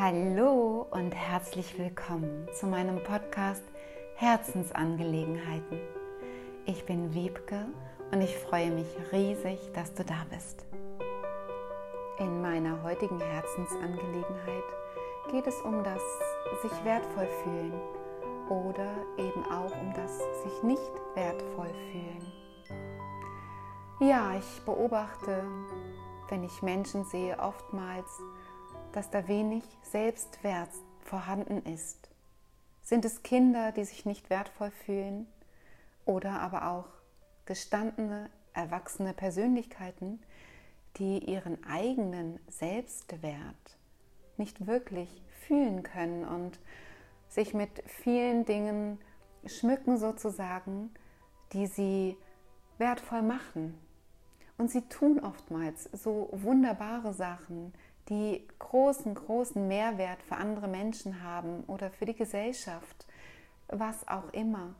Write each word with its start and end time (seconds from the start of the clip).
Hallo 0.00 0.86
und 0.92 1.10
herzlich 1.10 1.76
willkommen 1.76 2.46
zu 2.54 2.68
meinem 2.68 3.02
Podcast 3.02 3.64
Herzensangelegenheiten. 4.14 5.80
Ich 6.66 6.86
bin 6.86 7.14
Wiebke 7.14 7.66
und 8.12 8.20
ich 8.20 8.36
freue 8.36 8.70
mich 8.70 8.86
riesig, 9.10 9.58
dass 9.74 9.92
du 9.94 10.04
da 10.04 10.24
bist. 10.30 10.64
In 12.20 12.40
meiner 12.40 12.80
heutigen 12.84 13.18
Herzensangelegenheit 13.18 14.62
geht 15.32 15.48
es 15.48 15.60
um 15.62 15.82
das 15.82 16.02
sich 16.62 16.84
wertvoll 16.84 17.28
fühlen 17.42 17.72
oder 18.50 18.92
eben 19.16 19.44
auch 19.46 19.76
um 19.80 19.92
das 19.94 20.16
sich 20.44 20.62
nicht 20.62 20.92
wertvoll 21.16 21.74
fühlen. 21.90 22.32
Ja, 23.98 24.36
ich 24.38 24.62
beobachte, 24.64 25.42
wenn 26.28 26.44
ich 26.44 26.62
Menschen 26.62 27.04
sehe, 27.04 27.36
oftmals, 27.40 28.22
dass 28.92 29.10
da 29.10 29.28
wenig 29.28 29.64
Selbstwert 29.82 30.70
vorhanden 31.00 31.64
ist. 31.64 32.08
Sind 32.82 33.04
es 33.04 33.22
Kinder, 33.22 33.72
die 33.72 33.84
sich 33.84 34.06
nicht 34.06 34.30
wertvoll 34.30 34.70
fühlen 34.70 35.26
oder 36.04 36.40
aber 36.40 36.70
auch 36.70 36.88
gestandene, 37.46 38.30
erwachsene 38.54 39.12
Persönlichkeiten, 39.12 40.20
die 40.96 41.18
ihren 41.18 41.62
eigenen 41.64 42.40
Selbstwert 42.48 43.78
nicht 44.36 44.66
wirklich 44.66 45.22
fühlen 45.46 45.82
können 45.82 46.24
und 46.24 46.58
sich 47.28 47.54
mit 47.54 47.70
vielen 47.86 48.44
Dingen 48.44 48.98
schmücken 49.46 49.98
sozusagen, 49.98 50.90
die 51.52 51.66
sie 51.66 52.16
wertvoll 52.78 53.22
machen. 53.22 53.78
Und 54.56 54.70
sie 54.70 54.82
tun 54.82 55.20
oftmals 55.20 55.84
so 55.92 56.28
wunderbare 56.32 57.12
Sachen, 57.12 57.72
die 58.08 58.46
großen, 58.58 59.14
großen 59.14 59.66
Mehrwert 59.68 60.22
für 60.22 60.36
andere 60.36 60.68
Menschen 60.68 61.22
haben 61.22 61.64
oder 61.64 61.90
für 61.90 62.06
die 62.06 62.14
Gesellschaft, 62.14 63.06
was 63.68 64.06
auch 64.08 64.32
immer. 64.32 64.74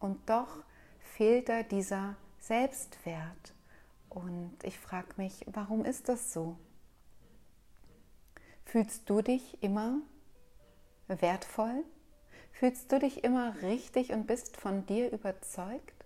Und 0.00 0.28
doch 0.28 0.64
fehlt 1.00 1.48
da 1.48 1.62
dieser 1.62 2.16
Selbstwert. 2.40 3.54
Und 4.08 4.52
ich 4.62 4.78
frage 4.78 5.14
mich, 5.16 5.46
warum 5.46 5.84
ist 5.84 6.08
das 6.08 6.32
so? 6.32 6.56
Fühlst 8.64 9.08
du 9.08 9.22
dich 9.22 9.62
immer 9.62 9.98
wertvoll? 11.06 11.84
Fühlst 12.52 12.92
du 12.92 12.98
dich 12.98 13.24
immer 13.24 13.54
richtig 13.62 14.12
und 14.12 14.26
bist 14.26 14.56
von 14.56 14.86
dir 14.86 15.10
überzeugt? 15.10 16.04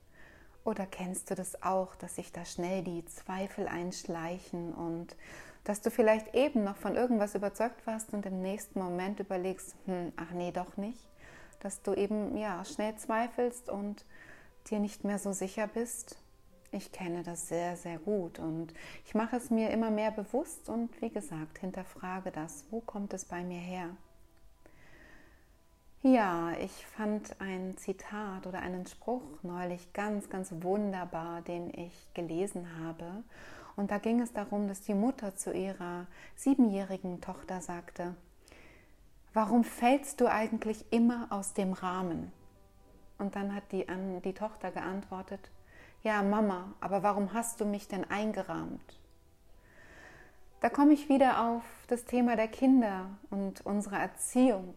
Oder 0.64 0.86
kennst 0.86 1.30
du 1.30 1.34
das 1.34 1.62
auch, 1.62 1.94
dass 1.96 2.16
sich 2.16 2.32
da 2.32 2.44
schnell 2.44 2.82
die 2.82 3.04
Zweifel 3.04 3.68
einschleichen 3.68 4.74
und 4.74 5.14
dass 5.66 5.80
du 5.80 5.90
vielleicht 5.90 6.32
eben 6.36 6.62
noch 6.62 6.76
von 6.76 6.94
irgendwas 6.94 7.34
überzeugt 7.34 7.84
warst 7.88 8.14
und 8.14 8.24
im 8.24 8.40
nächsten 8.40 8.78
Moment 8.78 9.18
überlegst, 9.18 9.74
hm, 9.86 10.12
ach 10.16 10.30
nee, 10.30 10.52
doch 10.52 10.76
nicht, 10.76 11.08
dass 11.58 11.82
du 11.82 11.92
eben 11.92 12.36
ja 12.36 12.64
schnell 12.64 12.94
zweifelst 12.94 13.68
und 13.68 14.04
dir 14.70 14.78
nicht 14.78 15.02
mehr 15.02 15.18
so 15.18 15.32
sicher 15.32 15.66
bist. 15.66 16.18
Ich 16.70 16.92
kenne 16.92 17.24
das 17.24 17.48
sehr, 17.48 17.76
sehr 17.76 17.98
gut 17.98 18.38
und 18.38 18.74
ich 19.06 19.16
mache 19.16 19.36
es 19.36 19.50
mir 19.50 19.70
immer 19.70 19.90
mehr 19.90 20.12
bewusst 20.12 20.68
und 20.68 21.02
wie 21.02 21.10
gesagt, 21.10 21.58
hinterfrage 21.58 22.30
das, 22.30 22.64
wo 22.70 22.80
kommt 22.80 23.12
es 23.12 23.24
bei 23.24 23.42
mir 23.42 23.58
her? 23.58 23.88
Ja, 26.02 26.52
ich 26.60 26.86
fand 26.86 27.40
ein 27.40 27.76
Zitat 27.76 28.46
oder 28.46 28.60
einen 28.60 28.86
Spruch 28.86 29.42
neulich 29.42 29.92
ganz, 29.92 30.30
ganz 30.30 30.52
wunderbar, 30.60 31.42
den 31.42 31.74
ich 31.74 32.06
gelesen 32.14 32.68
habe. 32.84 33.24
Und 33.76 33.90
da 33.90 33.98
ging 33.98 34.20
es 34.20 34.32
darum, 34.32 34.68
dass 34.68 34.80
die 34.80 34.94
Mutter 34.94 35.36
zu 35.36 35.52
ihrer 35.52 36.06
siebenjährigen 36.34 37.20
Tochter 37.20 37.60
sagte, 37.60 38.14
warum 39.34 39.64
fällst 39.64 40.20
du 40.20 40.26
eigentlich 40.26 40.90
immer 40.90 41.26
aus 41.30 41.52
dem 41.52 41.74
Rahmen? 41.74 42.32
Und 43.18 43.36
dann 43.36 43.54
hat 43.54 43.70
die, 43.72 43.88
an 43.88 44.22
die 44.22 44.32
Tochter 44.32 44.70
geantwortet, 44.70 45.50
ja 46.02 46.22
Mama, 46.22 46.72
aber 46.80 47.02
warum 47.02 47.34
hast 47.34 47.60
du 47.60 47.66
mich 47.66 47.86
denn 47.86 48.04
eingerahmt? 48.04 48.98
Da 50.60 50.70
komme 50.70 50.94
ich 50.94 51.08
wieder 51.08 51.46
auf 51.46 51.62
das 51.86 52.04
Thema 52.06 52.34
der 52.34 52.48
Kinder 52.48 53.10
und 53.30 53.64
unsere 53.66 53.96
Erziehung 53.96 54.74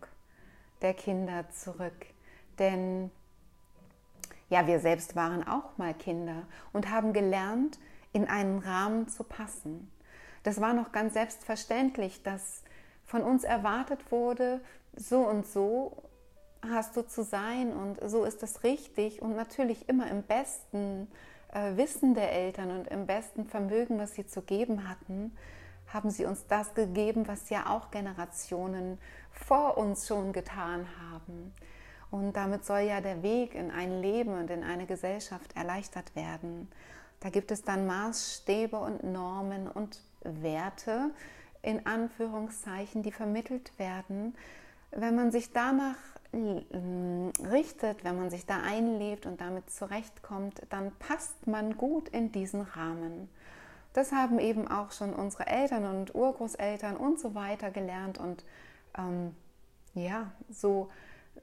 der 0.82 0.94
Kinder 0.94 1.50
zurück. 1.52 2.06
Denn 2.58 3.12
ja, 4.50 4.68
wir 4.68 4.80
selbst 4.80 5.16
waren 5.16 5.48
auch 5.48 5.78
mal 5.78 5.94
Kinder 5.94 6.44
und 6.74 6.90
haben 6.90 7.14
gelernt, 7.14 7.80
in 8.14 8.28
einen 8.28 8.60
Rahmen 8.60 9.08
zu 9.08 9.24
passen. 9.24 9.92
Das 10.44 10.62
war 10.62 10.74
noch 10.74 10.92
ganz 10.92 11.14
selbstverständlich, 11.14 12.24
dass 12.24 12.64
von 13.06 13.24
uns 13.24 13.44
erwartet 13.44 14.12
wurde, 14.12 14.62
so 14.96 15.20
und 15.20 15.46
so 15.46 16.04
hast 16.62 16.96
du 16.96 17.02
zu 17.02 17.24
sein 17.24 17.72
und 17.74 18.00
so 18.10 18.26
ist 18.26 18.44
es 18.44 18.64
richtig 18.64 19.22
und 19.22 19.36
natürlich 19.36 19.88
immer 19.88 20.10
im 20.10 20.24
besten 20.24 21.08
äh, 21.54 21.78
Wissen 21.78 22.14
der 22.14 22.32
Eltern 22.32 22.72
und 22.72 22.88
im 22.88 23.06
besten 23.06 23.46
Vermögen, 23.46 23.98
was 23.98 24.16
sie 24.16 24.26
zu 24.26 24.42
geben 24.42 24.88
hatten, 24.90 25.36
haben 25.88 26.12
sie 26.12 26.26
uns 26.26 26.46
das 26.48 26.76
gegeben, 26.76 27.28
was 27.28 27.50
ja 27.50 27.70
auch 27.70 27.92
Generationen 27.92 29.00
vor 29.32 29.78
uns 29.78 30.08
schon 30.08 30.34
getan 30.34 30.86
haben. 31.02 31.54
Und 32.12 32.34
damit 32.34 32.66
soll 32.66 32.80
ja 32.80 33.02
der 33.02 33.24
Weg 33.24 33.56
in 33.56 33.72
ein 33.72 34.02
Leben 34.02 34.34
und 34.34 34.50
in 34.50 34.64
eine 34.64 34.86
Gesellschaft 34.86 35.56
erleichtert 35.56 36.16
werden. 36.16 36.70
Da 37.20 37.30
gibt 37.30 37.52
es 37.52 37.64
dann 37.64 37.86
Maßstäbe 37.86 38.78
und 38.78 39.04
Normen 39.04 39.68
und 39.68 40.02
Werte 40.24 41.12
in 41.62 41.86
Anführungszeichen, 41.86 43.04
die 43.04 43.12
vermittelt 43.12 43.78
werden. 43.78 44.36
Wenn 44.92 45.16
man 45.16 45.32
sich 45.32 45.52
danach 45.52 45.98
richtet, 46.34 48.04
wenn 48.04 48.18
man 48.18 48.30
sich 48.30 48.46
da 48.46 48.62
einlebt 48.62 49.26
und 49.26 49.42
damit 49.42 49.70
zurechtkommt, 49.70 50.62
dann 50.70 50.92
passt 51.00 51.48
man 51.48 51.76
gut 51.76 52.10
in 52.10 52.32
diesen 52.32 52.62
Rahmen. 52.62 53.30
Das 53.94 54.12
haben 54.12 54.38
eben 54.40 54.68
auch 54.68 54.92
schon 54.92 55.14
unsere 55.14 55.48
Eltern 55.48 55.86
und 55.86 56.14
Urgroßeltern 56.14 56.96
und 56.96 57.20
so 57.20 57.34
weiter 57.34 57.72
gelernt 57.72 58.20
und 58.20 58.46
ähm, 58.98 59.36
ja, 59.96 60.32
so 60.50 60.90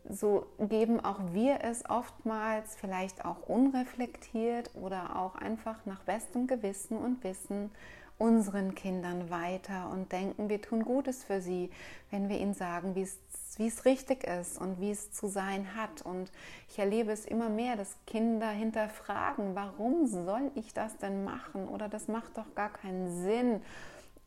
so 0.08 0.46
geben 0.58 1.00
auch 1.00 1.20
wir 1.32 1.60
es 1.62 1.88
oftmals 1.88 2.76
vielleicht 2.76 3.24
auch 3.24 3.48
unreflektiert 3.48 4.70
oder 4.74 5.16
auch 5.16 5.34
einfach 5.34 5.84
nach 5.84 6.00
bestem 6.00 6.46
Gewissen 6.46 6.96
und 6.96 7.24
Wissen 7.24 7.70
unseren 8.18 8.74
Kindern 8.74 9.28
weiter 9.30 9.90
und 9.90 10.10
denken, 10.10 10.48
wir 10.48 10.62
tun 10.62 10.84
Gutes 10.84 11.24
für 11.24 11.40
sie, 11.40 11.70
wenn 12.10 12.28
wir 12.28 12.38
ihnen 12.38 12.54
sagen, 12.54 12.94
wie 12.94 13.02
es, 13.02 13.18
wie 13.58 13.66
es 13.66 13.84
richtig 13.84 14.24
ist 14.24 14.58
und 14.58 14.80
wie 14.80 14.90
es 14.90 15.12
zu 15.12 15.26
sein 15.26 15.74
hat. 15.76 16.02
Und 16.02 16.32
ich 16.70 16.78
erlebe 16.78 17.12
es 17.12 17.26
immer 17.26 17.50
mehr, 17.50 17.76
dass 17.76 17.96
Kinder 18.06 18.48
hinterfragen, 18.48 19.54
warum 19.54 20.06
soll 20.06 20.50
ich 20.54 20.72
das 20.72 20.96
denn 20.96 21.24
machen? 21.24 21.68
Oder 21.68 21.88
das 21.88 22.08
macht 22.08 22.38
doch 22.38 22.54
gar 22.54 22.72
keinen 22.72 23.22
Sinn. 23.22 23.60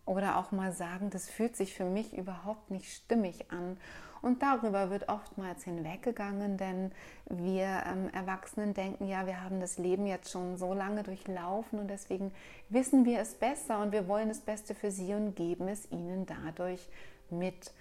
Oder 0.05 0.37
auch 0.37 0.51
mal 0.51 0.71
sagen, 0.71 1.09
das 1.09 1.29
fühlt 1.29 1.55
sich 1.55 1.73
für 1.73 1.85
mich 1.85 2.15
überhaupt 2.15 2.69
nicht 2.69 2.93
stimmig 2.93 3.51
an. 3.51 3.77
Und 4.21 4.41
darüber 4.41 4.89
wird 4.89 5.07
oftmals 5.07 5.63
hinweggegangen, 5.63 6.57
denn 6.57 6.91
wir 7.29 7.83
ähm, 7.85 8.09
Erwachsenen 8.13 8.73
denken, 8.73 9.07
ja, 9.07 9.25
wir 9.25 9.41
haben 9.41 9.59
das 9.61 9.77
Leben 9.77 10.05
jetzt 10.05 10.31
schon 10.31 10.57
so 10.57 10.73
lange 10.73 11.03
durchlaufen 11.03 11.79
und 11.79 11.87
deswegen 11.87 12.31
wissen 12.69 13.05
wir 13.05 13.19
es 13.19 13.35
besser 13.35 13.81
und 13.81 13.91
wir 13.91 14.07
wollen 14.07 14.29
das 14.29 14.41
Beste 14.41 14.75
für 14.75 14.91
sie 14.91 15.13
und 15.13 15.35
geben 15.35 15.67
es 15.67 15.89
ihnen 15.91 16.25
dadurch 16.25 16.89
mit. 17.29 17.71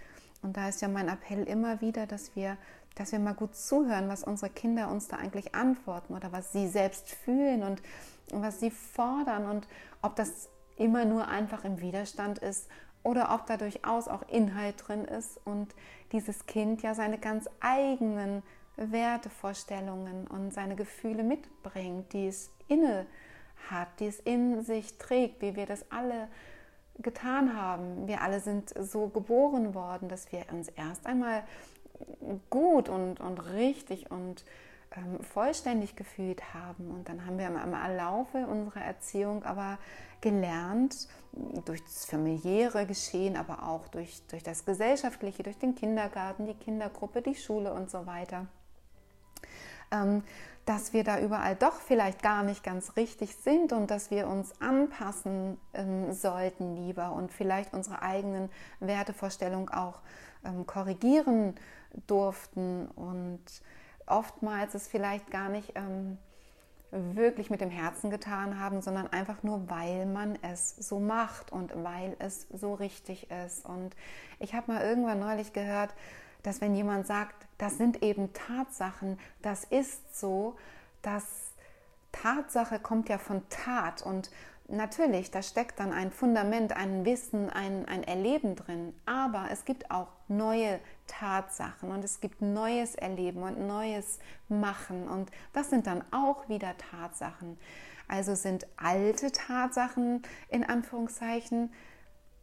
Und 0.43 0.56
da 0.56 0.69
ist 0.69 0.81
ja 0.81 0.88
mein 0.88 1.09
Appell 1.09 1.43
immer 1.44 1.81
wieder, 1.81 2.06
dass 2.06 2.37
wir, 2.37 2.56
dass 2.94 3.10
wir 3.10 3.19
mal 3.19 3.34
gut 3.34 3.56
zuhören, 3.56 4.09
was 4.09 4.22
unsere 4.22 4.50
Kinder 4.50 4.91
uns 4.91 5.09
da 5.09 5.16
eigentlich 5.16 5.54
antworten 5.54 6.15
oder 6.15 6.31
was 6.31 6.53
sie 6.53 6.69
selbst 6.69 7.10
fühlen 7.10 7.65
und 7.65 7.82
was 8.31 8.60
sie 8.60 8.71
fordern 8.71 9.47
und 9.47 9.66
ob 10.03 10.15
das 10.15 10.48
immer 10.77 11.04
nur 11.04 11.27
einfach 11.27 11.65
im 11.65 11.81
Widerstand 11.81 12.38
ist 12.38 12.69
oder 13.08 13.34
ob 13.34 13.46
da 13.46 13.56
durchaus 13.56 14.06
auch 14.06 14.22
Inhalt 14.28 14.86
drin 14.86 15.06
ist 15.06 15.41
und 15.47 15.74
dieses 16.12 16.44
Kind 16.44 16.83
ja 16.83 16.94
seine 16.94 17.16
ganz 17.16 17.48
eigenen 17.60 18.42
Wertevorstellungen 18.77 20.27
und 20.27 20.53
seine 20.53 20.77
Gefühle 20.77 21.22
mitbringt, 21.22 22.12
die 22.12 22.28
es 22.28 22.50
inne 22.68 23.06
hat, 23.71 23.88
die 23.98 24.06
es 24.06 24.21
in 24.21 24.62
sich 24.62 24.98
trägt, 24.98 25.41
wie 25.41 25.56
wir 25.56 25.65
das 25.65 25.91
alle 25.91 26.28
getan 26.98 27.56
haben. 27.56 28.06
Wir 28.06 28.21
alle 28.21 28.41
sind 28.41 28.74
so 28.78 29.09
geboren 29.09 29.74
worden, 29.74 30.10
dass 30.10 30.30
wir 30.30 30.44
uns 30.53 30.68
erst 30.68 31.06
einmal 31.06 31.44
gut 32.50 32.91
und, 32.91 33.21
und 33.21 33.38
richtig 33.54 34.10
und 34.10 34.44
ähm, 34.96 35.22
vollständig 35.22 35.96
gefühlt 35.96 36.54
haben. 36.54 36.90
Und 36.90 37.08
dann 37.08 37.26
haben 37.26 37.38
wir 37.38 37.46
im, 37.46 37.56
im 37.56 37.96
Laufe 37.96 38.46
unserer 38.46 38.82
Erziehung 38.82 39.44
aber 39.44 39.78
gelernt, 40.20 41.08
durch 41.64 41.82
das 41.84 42.04
familiäre 42.04 42.86
Geschehen, 42.86 43.36
aber 43.36 43.62
auch 43.62 43.88
durch, 43.88 44.22
durch 44.28 44.42
das 44.42 44.64
gesellschaftliche, 44.64 45.42
durch 45.42 45.58
den 45.58 45.74
Kindergarten, 45.74 46.46
die 46.46 46.54
Kindergruppe, 46.54 47.22
die 47.22 47.34
Schule 47.34 47.72
und 47.72 47.90
so 47.90 48.06
weiter, 48.06 48.46
ähm, 49.92 50.22
dass 50.64 50.92
wir 50.92 51.04
da 51.04 51.18
überall 51.20 51.54
doch 51.54 51.80
vielleicht 51.80 52.22
gar 52.22 52.42
nicht 52.42 52.62
ganz 52.62 52.96
richtig 52.96 53.36
sind 53.36 53.72
und 53.72 53.90
dass 53.90 54.10
wir 54.10 54.26
uns 54.26 54.60
anpassen 54.60 55.58
ähm, 55.72 56.12
sollten 56.12 56.76
lieber 56.76 57.12
und 57.12 57.32
vielleicht 57.32 57.72
unsere 57.72 58.02
eigenen 58.02 58.50
Wertevorstellungen 58.80 59.68
auch 59.70 60.00
ähm, 60.44 60.66
korrigieren 60.66 61.54
durften 62.06 62.86
und 62.88 63.40
oftmals 64.10 64.75
es 64.75 64.89
vielleicht 64.89 65.31
gar 65.31 65.49
nicht 65.49 65.72
ähm, 65.77 66.19
wirklich 66.91 67.51
mit 67.51 67.60
dem 67.60 67.71
Herzen 67.71 68.10
getan 68.10 68.59
haben, 68.59 68.81
sondern 68.81 69.09
einfach 69.09 69.43
nur, 69.43 69.69
weil 69.69 70.07
man 70.07 70.39
es 70.43 70.75
so 70.77 70.99
macht 70.99 71.53
und 71.53 71.72
weil 71.84 72.16
es 72.19 72.47
so 72.51 72.75
richtig 72.75 73.31
ist. 73.31 73.65
Und 73.66 73.95
ich 74.39 74.55
habe 74.55 74.72
mal 74.72 74.83
irgendwann 74.83 75.21
neulich 75.21 75.53
gehört, 75.53 75.95
dass 76.43 76.60
wenn 76.60 76.75
jemand 76.75 77.07
sagt, 77.07 77.47
das 77.59 77.77
sind 77.77 78.03
eben 78.03 78.33
Tatsachen, 78.33 79.19
das 79.43 79.65
ist 79.65 80.19
so, 80.19 80.57
dass 81.03 81.53
Tatsache 82.13 82.78
kommt 82.78 83.09
ja 83.09 83.19
von 83.19 83.43
Tat 83.51 84.03
und 84.03 84.31
natürlich, 84.69 85.31
da 85.31 85.43
steckt 85.43 85.81
dann 85.81 85.93
ein 85.93 86.10
Fundament, 86.10 86.75
ein 86.75 87.05
Wissen, 87.05 87.51
ein, 87.51 87.87
ein 87.87 88.03
Erleben 88.03 88.57
drin, 88.57 88.95
aber 89.05 89.49
es 89.51 89.65
gibt 89.65 89.91
auch 89.91 90.09
neue 90.28 90.81
Tatsachen 91.09 91.91
und 91.91 92.05
es 92.05 92.21
gibt 92.21 92.41
neues 92.41 92.95
Erleben 92.95 93.43
und 93.43 93.66
neues 93.66 94.21
Machen 94.49 95.09
und 95.09 95.31
das 95.53 95.71
sind 95.71 95.89
dann 95.89 96.05
auch 96.13 96.49
wieder 96.49 96.77
Tatsachen. 96.77 97.59
Also 98.07 98.34
sind 98.34 98.66
alte 98.77 99.33
Tatsachen 99.33 100.22
in 100.49 100.65
Anführungszeichen 100.65 101.71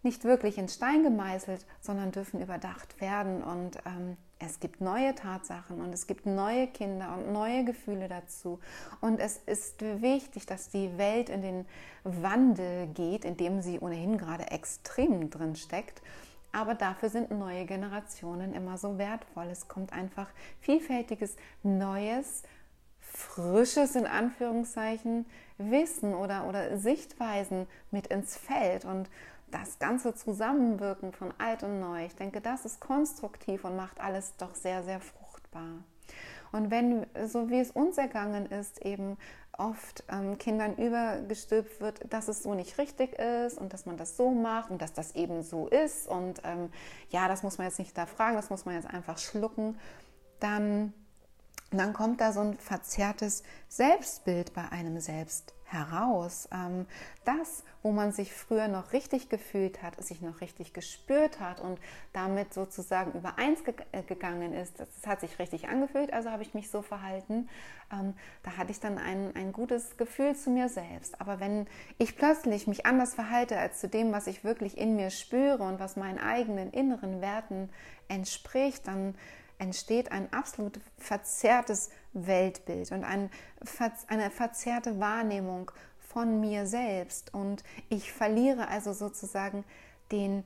nicht 0.04 0.24
wirklich 0.24 0.58
in 0.58 0.70
Stein 0.70 1.04
gemeißelt, 1.04 1.66
sondern 1.82 2.12
dürfen 2.12 2.42
überdacht 2.42 3.02
werden 3.02 3.44
und 3.44 3.78
ähm, 3.86 4.18
es 4.38 4.60
gibt 4.60 4.82
neue 4.82 5.16
Tatsachen 5.16 5.82
und 5.82 5.94
es 5.94 6.08
gibt 6.08 6.26
neue 6.26 6.68
Kinder 6.68 7.16
und 7.18 7.32
neue 7.32 7.64
Gefühle 7.64 8.08
dazu. 8.08 8.60
Und 9.02 9.20
es 9.20 9.38
ist 9.38 9.82
wichtig, 9.82 10.46
dass 10.46 10.70
die 10.70 10.98
Welt 10.98 11.30
in 11.30 11.42
den 11.42 11.66
Wandel 12.04 12.88
geht, 12.88 13.26
in 13.26 13.38
dem 13.38 13.62
sie 13.62 13.80
ohnehin 13.80 14.18
gerade 14.18 14.52
extrem 14.52 15.30
drin 15.30 15.56
steckt. 15.56 16.02
Aber 16.56 16.74
dafür 16.74 17.10
sind 17.10 17.32
neue 17.32 17.66
Generationen 17.66 18.54
immer 18.54 18.78
so 18.78 18.98
wertvoll. 18.98 19.48
Es 19.52 19.68
kommt 19.68 19.92
einfach 19.92 20.30
vielfältiges, 20.62 21.36
neues, 21.64 22.44
frisches 23.02 23.98
in 23.98 24.08
Anführungszeichen 24.08 25.26
Wissen 25.58 26.14
oder, 26.14 26.48
oder 26.48 26.78
Sichtweisen 26.78 27.68
mit 27.92 28.08
ins 28.08 28.38
Feld. 28.38 28.86
Und 28.86 29.10
das 29.52 29.80
ganze 29.80 30.16
Zusammenwirken 30.16 31.12
von 31.12 31.34
alt 31.40 31.64
und 31.64 31.82
neu, 31.82 32.06
ich 32.06 32.16
denke, 32.16 32.40
das 32.40 32.64
ist 32.64 32.80
konstruktiv 32.80 33.66
und 33.66 33.76
macht 33.76 34.00
alles 34.00 34.38
doch 34.38 34.56
sehr, 34.56 34.82
sehr 34.84 35.02
fruchtbar. 35.02 35.84
Und 36.54 36.72
wenn, 36.72 37.06
so 37.26 37.50
wie 37.50 37.60
es 37.60 37.72
uns 37.72 37.98
ergangen 37.98 38.46
ist, 38.46 38.86
eben 38.86 39.18
oft 39.58 40.04
ähm, 40.10 40.38
Kindern 40.38 40.76
übergestülpt 40.76 41.82
wird, 41.82 42.12
dass 42.12 42.28
es 42.28 42.44
so 42.44 42.54
nicht 42.54 42.78
richtig 42.78 43.14
ist 43.14 43.58
und 43.58 43.74
dass 43.74 43.86
man 43.86 43.98
das 43.98 44.18
so 44.18 44.32
macht 44.32 44.70
und 44.70 44.82
dass 44.82 44.94
das 44.94 45.16
eben 45.16 45.44
so 45.44 45.68
ist. 45.68 46.08
Und 46.08 46.42
ähm, 46.44 46.72
ja, 47.10 47.28
das 47.28 47.44
muss 47.44 47.58
man 47.58 47.68
jetzt 47.68 47.80
nicht 47.80 47.98
da 47.98 48.06
fragen, 48.06 48.36
das 48.36 48.50
muss 48.50 48.66
man 48.66 48.76
jetzt 48.76 48.88
einfach 48.88 49.18
schlucken, 49.18 49.78
dann, 50.40 50.94
dann 51.72 51.94
kommt 51.94 52.22
da 52.22 52.32
so 52.32 52.42
ein 52.42 52.58
verzerrtes 52.58 53.44
Selbstbild 53.70 54.54
bei 54.54 54.70
einem 54.70 55.00
selbst 55.00 55.54
heraus. 55.66 56.48
Ähm, 56.54 56.86
das, 57.26 57.64
wo 57.82 57.92
man 57.92 58.12
sich 58.12 58.34
früher 58.34 58.68
noch 58.68 58.94
richtig 58.94 59.30
gefühlt 59.30 59.82
hat, 59.82 60.02
sich 60.04 60.22
noch 60.22 60.42
richtig 60.42 60.74
gespürt 60.74 61.40
hat 61.40 61.60
und 61.60 61.80
damit 62.14 62.54
sozusagen 62.54 63.14
übereins 63.14 63.64
gegangen 64.08 64.54
ist, 64.54 64.80
das 64.80 64.88
hat 65.06 65.22
sich 65.22 65.40
richtig 65.40 65.68
angefühlt, 65.68 66.14
also 66.14 66.30
habe 66.30 66.44
ich 66.44 66.54
mich 66.54 66.70
so 66.70 66.82
verhalten, 66.82 67.50
ähm, 67.92 68.14
da 68.44 68.58
hatte 68.58 68.72
ich 68.72 68.80
dann 68.80 68.98
ein, 68.98 69.36
ein 69.36 69.52
gutes 69.52 69.98
Gefühl 69.98 70.36
zu 70.36 70.52
mir 70.52 70.70
selbst. 70.70 71.20
Aber 71.20 71.40
wenn 71.40 71.68
ich 71.98 72.16
plötzlich 72.16 72.68
mich 72.68 72.86
anders 72.86 73.16
verhalte 73.16 73.58
als 73.58 73.80
zu 73.80 73.90
dem, 73.90 74.12
was 74.12 74.28
ich 74.28 74.44
wirklich 74.44 74.78
in 74.78 74.96
mir 74.96 75.10
spüre 75.10 75.64
und 75.64 75.80
was 75.80 75.96
meinen 75.96 76.20
eigenen 76.20 76.72
inneren 76.72 77.22
Werten 77.22 77.70
entspricht, 78.08 78.88
dann 78.88 79.16
entsteht 79.58 80.12
ein 80.12 80.32
absolut 80.34 80.80
verzerrtes 80.98 81.90
Weltbild 82.14 82.92
und 82.92 83.04
ein, 83.04 83.30
eine 84.08 84.32
verzerrte 84.32 85.00
Wahrnehmung 85.00 85.72
von 86.00 86.40
mir 86.40 86.66
selbst. 86.66 87.34
Und 87.34 87.64
ich 87.90 88.12
verliere 88.12 88.68
also 88.68 88.94
sozusagen 88.94 89.64
den 90.12 90.44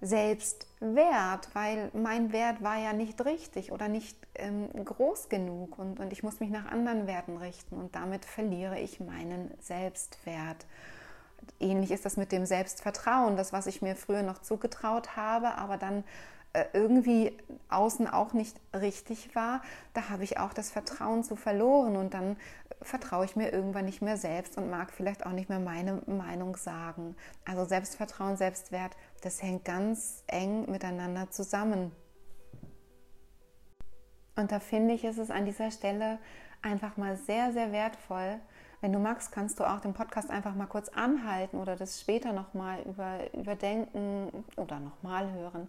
Selbstwert, 0.00 1.48
weil 1.52 1.90
mein 1.94 2.32
Wert 2.32 2.60
war 2.60 2.76
ja 2.76 2.92
nicht 2.92 3.24
richtig 3.24 3.70
oder 3.70 3.86
nicht 3.86 4.18
ähm, 4.34 4.68
groß 4.84 5.28
genug 5.28 5.78
und, 5.78 6.00
und 6.00 6.12
ich 6.12 6.24
muss 6.24 6.40
mich 6.40 6.50
nach 6.50 6.66
anderen 6.66 7.06
Werten 7.06 7.36
richten 7.36 7.76
und 7.76 7.94
damit 7.94 8.24
verliere 8.24 8.80
ich 8.80 8.98
meinen 8.98 9.52
Selbstwert. 9.60 10.66
Ähnlich 11.60 11.92
ist 11.92 12.04
das 12.04 12.16
mit 12.16 12.32
dem 12.32 12.46
Selbstvertrauen, 12.46 13.36
das, 13.36 13.52
was 13.52 13.68
ich 13.68 13.80
mir 13.80 13.94
früher 13.94 14.24
noch 14.24 14.38
zugetraut 14.38 15.16
habe, 15.16 15.54
aber 15.54 15.76
dann 15.76 16.02
irgendwie 16.74 17.36
außen 17.68 18.06
auch 18.06 18.34
nicht 18.34 18.60
richtig 18.74 19.34
war, 19.34 19.62
da 19.94 20.10
habe 20.10 20.24
ich 20.24 20.38
auch 20.38 20.52
das 20.52 20.70
Vertrauen 20.70 21.24
zu 21.24 21.34
verloren 21.34 21.96
und 21.96 22.12
dann 22.12 22.36
vertraue 22.82 23.24
ich 23.24 23.36
mir 23.36 23.50
irgendwann 23.50 23.86
nicht 23.86 24.02
mehr 24.02 24.16
selbst 24.16 24.58
und 24.58 24.68
mag 24.68 24.92
vielleicht 24.92 25.24
auch 25.24 25.32
nicht 25.32 25.48
mehr 25.48 25.60
meine 25.60 26.02
Meinung 26.06 26.56
sagen. 26.56 27.16
Also 27.46 27.64
Selbstvertrauen, 27.64 28.36
Selbstwert, 28.36 28.96
das 29.22 29.42
hängt 29.42 29.64
ganz 29.64 30.24
eng 30.26 30.70
miteinander 30.70 31.30
zusammen. 31.30 31.92
Und 34.36 34.52
da 34.52 34.60
finde 34.60 34.94
ich, 34.94 35.04
ist 35.04 35.18
es 35.18 35.30
an 35.30 35.46
dieser 35.46 35.70
Stelle 35.70 36.18
einfach 36.60 36.96
mal 36.96 37.16
sehr, 37.16 37.52
sehr 37.52 37.72
wertvoll. 37.72 38.40
Wenn 38.80 38.92
du 38.92 38.98
magst, 38.98 39.30
kannst 39.30 39.60
du 39.60 39.64
auch 39.64 39.80
den 39.80 39.94
Podcast 39.94 40.30
einfach 40.30 40.54
mal 40.54 40.66
kurz 40.66 40.88
anhalten 40.88 41.58
oder 41.58 41.76
das 41.76 42.00
später 42.00 42.32
nochmal 42.32 42.82
über, 42.82 43.32
überdenken 43.32 44.44
oder 44.56 44.80
nochmal 44.80 45.30
hören 45.32 45.68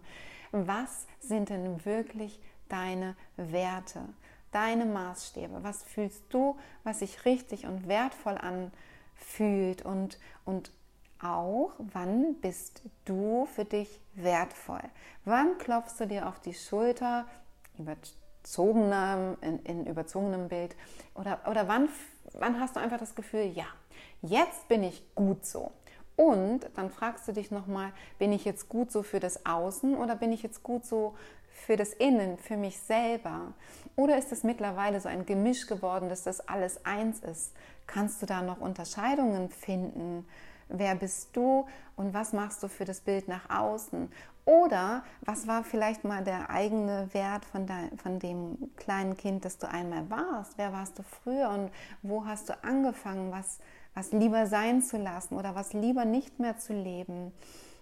was 0.54 1.06
sind 1.20 1.48
denn 1.48 1.84
wirklich 1.84 2.40
deine 2.68 3.16
Werte, 3.36 4.00
deine 4.52 4.86
Maßstäbe? 4.86 5.62
Was 5.62 5.82
fühlst 5.82 6.22
du, 6.30 6.56
was 6.84 7.00
sich 7.00 7.24
richtig 7.24 7.66
und 7.66 7.88
wertvoll 7.88 8.38
anfühlt 8.38 9.84
und, 9.84 10.18
und 10.44 10.70
auch, 11.20 11.72
wann 11.78 12.34
bist 12.40 12.82
du 13.04 13.46
für 13.46 13.64
dich 13.64 14.00
wertvoll? 14.14 14.82
Wann 15.24 15.58
klopfst 15.58 15.98
du 15.98 16.06
dir 16.06 16.28
auf 16.28 16.38
die 16.40 16.54
Schulter, 16.54 17.26
überzogenem, 17.78 19.36
in, 19.40 19.58
in 19.64 19.86
überzogenem 19.86 20.48
Bild, 20.48 20.76
oder, 21.14 21.40
oder 21.50 21.66
wann, 21.66 21.88
wann 22.34 22.60
hast 22.60 22.76
du 22.76 22.80
einfach 22.80 22.98
das 22.98 23.14
Gefühl, 23.14 23.46
ja, 23.54 23.66
jetzt 24.22 24.68
bin 24.68 24.84
ich 24.84 25.02
gut 25.14 25.44
so. 25.44 25.72
Und 26.16 26.60
dann 26.74 26.90
fragst 26.90 27.26
du 27.26 27.32
dich 27.32 27.50
nochmal, 27.50 27.92
bin 28.18 28.32
ich 28.32 28.44
jetzt 28.44 28.68
gut 28.68 28.92
so 28.92 29.02
für 29.02 29.20
das 29.20 29.46
Außen 29.46 29.96
oder 29.96 30.14
bin 30.14 30.32
ich 30.32 30.42
jetzt 30.42 30.62
gut 30.62 30.84
so 30.84 31.14
für 31.50 31.76
das 31.76 31.92
Innen, 31.92 32.38
für 32.38 32.56
mich 32.56 32.78
selber? 32.78 33.52
Oder 33.96 34.18
ist 34.18 34.32
es 34.32 34.44
mittlerweile 34.44 35.00
so 35.00 35.08
ein 35.08 35.26
Gemisch 35.26 35.66
geworden, 35.66 36.08
dass 36.08 36.22
das 36.22 36.46
alles 36.48 36.84
eins 36.84 37.20
ist? 37.20 37.52
Kannst 37.86 38.22
du 38.22 38.26
da 38.26 38.42
noch 38.42 38.60
Unterscheidungen 38.60 39.48
finden? 39.48 40.26
Wer 40.68 40.94
bist 40.94 41.36
du 41.36 41.66
und 41.96 42.14
was 42.14 42.32
machst 42.32 42.62
du 42.62 42.68
für 42.68 42.84
das 42.84 43.00
Bild 43.00 43.28
nach 43.28 43.50
außen? 43.50 44.10
Oder 44.46 45.04
was 45.22 45.46
war 45.46 45.64
vielleicht 45.64 46.04
mal 46.04 46.22
der 46.22 46.50
eigene 46.50 47.08
Wert 47.12 47.44
von, 47.46 47.66
dein, 47.66 47.96
von 47.98 48.18
dem 48.18 48.70
kleinen 48.76 49.16
Kind, 49.16 49.44
das 49.44 49.58
du 49.58 49.68
einmal 49.68 50.08
warst? 50.10 50.58
Wer 50.58 50.72
warst 50.72 50.98
du 50.98 51.02
früher 51.02 51.48
und 51.50 51.70
wo 52.02 52.26
hast 52.26 52.50
du 52.50 52.64
angefangen? 52.64 53.32
Was, 53.32 53.58
was 53.94 54.12
lieber 54.12 54.46
sein 54.46 54.82
zu 54.82 54.98
lassen 54.98 55.36
oder 55.36 55.54
was 55.54 55.72
lieber 55.72 56.04
nicht 56.04 56.38
mehr 56.40 56.58
zu 56.58 56.72
leben. 56.72 57.32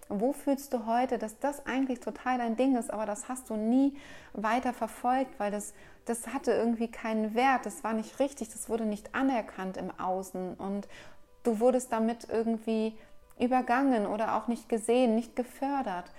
Wo 0.09 0.33
fühlst 0.33 0.73
du 0.73 0.85
heute, 0.85 1.17
dass 1.17 1.39
das 1.39 1.65
eigentlich 1.65 1.99
total 1.99 2.37
dein 2.37 2.55
Ding 2.55 2.75
ist, 2.75 2.91
aber 2.91 3.05
das 3.05 3.29
hast 3.29 3.49
du 3.49 3.55
nie 3.55 3.95
weiter 4.33 4.73
verfolgt, 4.73 5.39
weil 5.39 5.51
das, 5.51 5.73
das 6.05 6.27
hatte 6.27 6.51
irgendwie 6.51 6.89
keinen 6.89 7.33
Wert, 7.33 7.65
das 7.65 7.83
war 7.83 7.93
nicht 7.93 8.19
richtig, 8.19 8.49
das 8.49 8.69
wurde 8.69 8.85
nicht 8.85 9.15
anerkannt 9.15 9.77
im 9.77 9.91
Außen 9.97 10.55
und 10.55 10.87
du 11.43 11.59
wurdest 11.59 11.91
damit 11.91 12.27
irgendwie 12.29 12.95
übergangen 13.39 14.05
oder 14.05 14.35
auch 14.35 14.47
nicht 14.47 14.69
gesehen, 14.69 15.15
nicht 15.15 15.35
gefördert. 15.35 16.11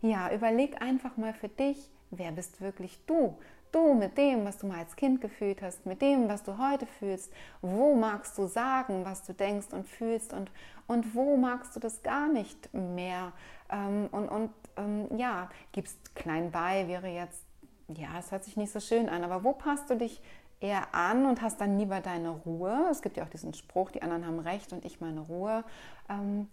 Ja, 0.00 0.32
überleg 0.32 0.80
einfach 0.80 1.16
mal 1.16 1.34
für 1.34 1.48
dich, 1.48 1.90
wer 2.10 2.32
bist 2.32 2.60
wirklich 2.60 2.98
du? 3.06 3.36
Du 3.74 3.94
mit 3.94 4.18
dem, 4.18 4.44
was 4.44 4.58
du 4.58 4.66
mal 4.66 4.78
als 4.78 4.96
Kind 4.96 5.20
gefühlt 5.20 5.62
hast, 5.62 5.86
mit 5.86 6.02
dem, 6.02 6.28
was 6.28 6.42
du 6.42 6.58
heute 6.58 6.86
fühlst, 6.86 7.32
wo 7.60 7.94
magst 7.94 8.36
du 8.38 8.46
sagen, 8.46 9.04
was 9.04 9.22
du 9.22 9.34
denkst 9.34 9.68
und 9.72 9.86
fühlst 9.86 10.32
und, 10.32 10.50
und 10.86 11.14
wo 11.14 11.36
magst 11.36 11.76
du 11.76 11.80
das 11.80 12.02
gar 12.02 12.28
nicht 12.28 12.72
mehr? 12.72 13.32
Ähm, 13.70 14.08
und 14.12 14.28
und 14.28 14.50
ähm, 14.76 15.08
ja, 15.16 15.48
gibst 15.72 16.14
klein 16.14 16.50
bei, 16.50 16.88
wäre 16.88 17.08
jetzt, 17.08 17.44
ja, 17.88 18.08
es 18.18 18.30
hört 18.30 18.44
sich 18.44 18.56
nicht 18.56 18.72
so 18.72 18.80
schön 18.80 19.08
an, 19.08 19.24
aber 19.24 19.44
wo 19.44 19.52
passt 19.52 19.90
du 19.90 19.96
dich 19.96 20.20
eher 20.60 20.94
an 20.94 21.26
und 21.26 21.42
hast 21.42 21.60
dann 21.60 21.78
lieber 21.78 22.00
deine 22.00 22.30
Ruhe? 22.30 22.88
Es 22.90 23.02
gibt 23.02 23.16
ja 23.16 23.24
auch 23.24 23.28
diesen 23.28 23.54
Spruch, 23.54 23.90
die 23.90 24.02
anderen 24.02 24.26
haben 24.26 24.38
recht 24.40 24.72
und 24.72 24.84
ich 24.84 25.00
meine 25.00 25.20
Ruhe. 25.20 25.64
Ähm, 26.08 26.48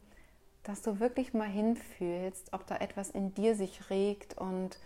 dass 0.65 0.81
du 0.81 1.00
wirklich 1.00 1.34
mal 1.34 1.48
hinfühlst, 1.48 2.51
ob 2.51 2.65
da 2.65 2.77
etwas 2.77 3.12
in 3.12 3.34
dir 3.34 3.55
sich 3.55 3.89
regt 3.89 4.38
und 4.38 4.79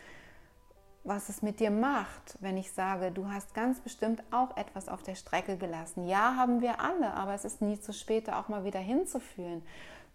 was 1.03 1.29
es 1.29 1.41
mit 1.41 1.60
dir 1.60 1.72
macht, 1.72 2.38
wenn 2.41 2.58
ich 2.58 2.72
sage, 2.72 3.12
du 3.12 3.32
hast 3.32 3.53
ganz 3.53 3.79
bestimmt 3.79 4.22
auch 4.32 4.56
etwas 4.58 4.89
auf 4.89 5.01
der 5.01 5.15
Strecke 5.15 5.58
gelassen. 5.58 6.08
Ja, 6.08 6.36
haben 6.36 6.62
wir 6.62 6.82
alle, 6.82 7.13
aber 7.13 7.34
es 7.34 7.46
ist 7.46 7.62
nie 7.62 7.79
zu 7.79 7.94
spät, 7.94 8.27
da 8.27 8.39
auch 8.39 8.50
mal 8.50 8.65
wieder 8.65 8.79
hinzufühlen. 8.79 9.63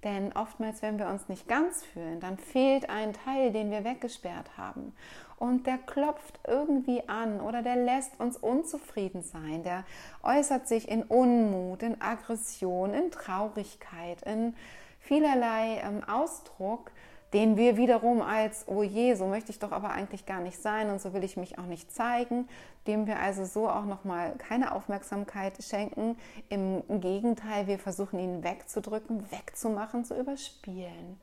Denn 0.04 0.32
oftmals, 0.34 0.82
wenn 0.82 0.98
wir 0.98 1.08
uns 1.08 1.28
nicht 1.28 1.48
ganz 1.48 1.82
fühlen, 1.82 2.20
dann 2.20 2.36
fehlt 2.36 2.90
ein 2.90 3.14
Teil, 3.14 3.52
den 3.52 3.70
wir 3.70 3.84
weggesperrt 3.84 4.58
haben. 4.58 4.94
Und 5.36 5.66
der 5.66 5.78
klopft 5.78 6.38
irgendwie 6.46 7.08
an 7.08 7.40
oder 7.40 7.62
der 7.62 7.76
lässt 7.76 8.20
uns 8.20 8.36
unzufrieden 8.36 9.22
sein. 9.22 9.62
Der 9.64 9.84
äußert 10.22 10.68
sich 10.68 10.88
in 10.88 11.02
Unmut, 11.02 11.82
in 11.82 12.00
Aggression, 12.02 12.92
in 12.92 13.10
Traurigkeit, 13.10 14.22
in 14.22 14.54
vielerlei 15.00 15.82
ähm, 15.82 16.04
Ausdruck, 16.04 16.90
den 17.34 17.56
wir 17.56 17.76
wiederum 17.76 18.22
als, 18.22 18.64
oh 18.68 18.84
je, 18.84 19.14
so 19.14 19.26
möchte 19.26 19.50
ich 19.50 19.58
doch 19.58 19.72
aber 19.72 19.90
eigentlich 19.90 20.24
gar 20.24 20.40
nicht 20.40 20.62
sein 20.62 20.88
und 20.88 21.00
so 21.00 21.12
will 21.12 21.24
ich 21.24 21.36
mich 21.36 21.58
auch 21.58 21.66
nicht 21.66 21.92
zeigen, 21.92 22.48
dem 22.86 23.08
wir 23.08 23.18
also 23.18 23.44
so 23.44 23.68
auch 23.68 23.84
nochmal 23.84 24.36
keine 24.38 24.72
Aufmerksamkeit 24.72 25.62
schenken. 25.62 26.16
Im 26.48 26.82
Gegenteil, 27.00 27.66
wir 27.66 27.80
versuchen 27.80 28.20
ihn 28.20 28.44
wegzudrücken, 28.44 29.30
wegzumachen, 29.32 30.04
zu 30.04 30.18
überspielen. 30.18 31.20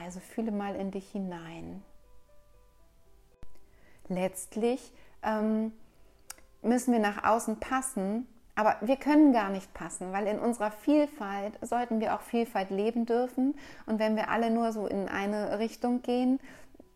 Also 0.00 0.20
fühle 0.20 0.52
mal 0.52 0.76
in 0.76 0.92
dich 0.92 1.10
hinein. 1.10 1.82
Letztlich 4.08 4.92
ähm, 5.24 5.72
müssen 6.62 6.92
wir 6.92 7.00
nach 7.00 7.24
außen 7.24 7.58
passen, 7.58 8.28
aber 8.54 8.76
wir 8.82 8.96
können 8.96 9.32
gar 9.32 9.48
nicht 9.48 9.72
passen, 9.72 10.12
weil 10.12 10.26
in 10.26 10.38
unserer 10.38 10.70
Vielfalt 10.70 11.58
sollten 11.62 12.00
wir 12.00 12.14
auch 12.14 12.20
Vielfalt 12.20 12.70
leben 12.70 13.06
dürfen. 13.06 13.54
Und 13.86 13.98
wenn 13.98 14.14
wir 14.14 14.28
alle 14.28 14.50
nur 14.50 14.72
so 14.72 14.86
in 14.86 15.08
eine 15.08 15.58
Richtung 15.58 16.02
gehen, 16.02 16.38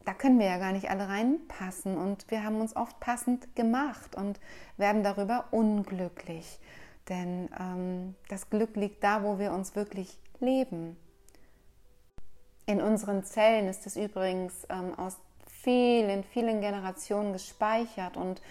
da 0.05 0.13
können 0.13 0.39
wir 0.39 0.47
ja 0.47 0.59
gar 0.59 0.73
nicht 0.73 0.91
alle 0.91 1.09
reinpassen. 1.09 1.97
Und 1.97 2.31
wir 2.31 2.45
haben 2.45 2.61
uns 2.61 2.77
oft 2.77 3.01
passend 3.01 3.57
gemacht 3.57 4.17
und 4.17 4.39
werden 4.77 5.03
darüber 5.03 5.47
unglücklich. 5.51 6.59
Denn 7.09 7.49
ähm, 7.59 8.15
das 8.29 8.51
Glück 8.51 8.77
liegt 8.77 9.03
da, 9.03 9.23
wo 9.23 9.39
wir 9.39 9.53
uns 9.53 9.75
wirklich 9.75 10.19
leben. 10.41 10.97
In 12.67 12.83
unseren 12.83 13.25
Zellen 13.25 13.69
ist 13.69 13.87
es 13.87 13.97
übrigens 13.97 14.67
ähm, 14.69 14.95
aus 14.99 15.17
vielen, 15.47 16.23
vielen 16.23 16.61
Generationen 16.61 17.33
gespeichert 17.33 18.17
und 18.17 18.43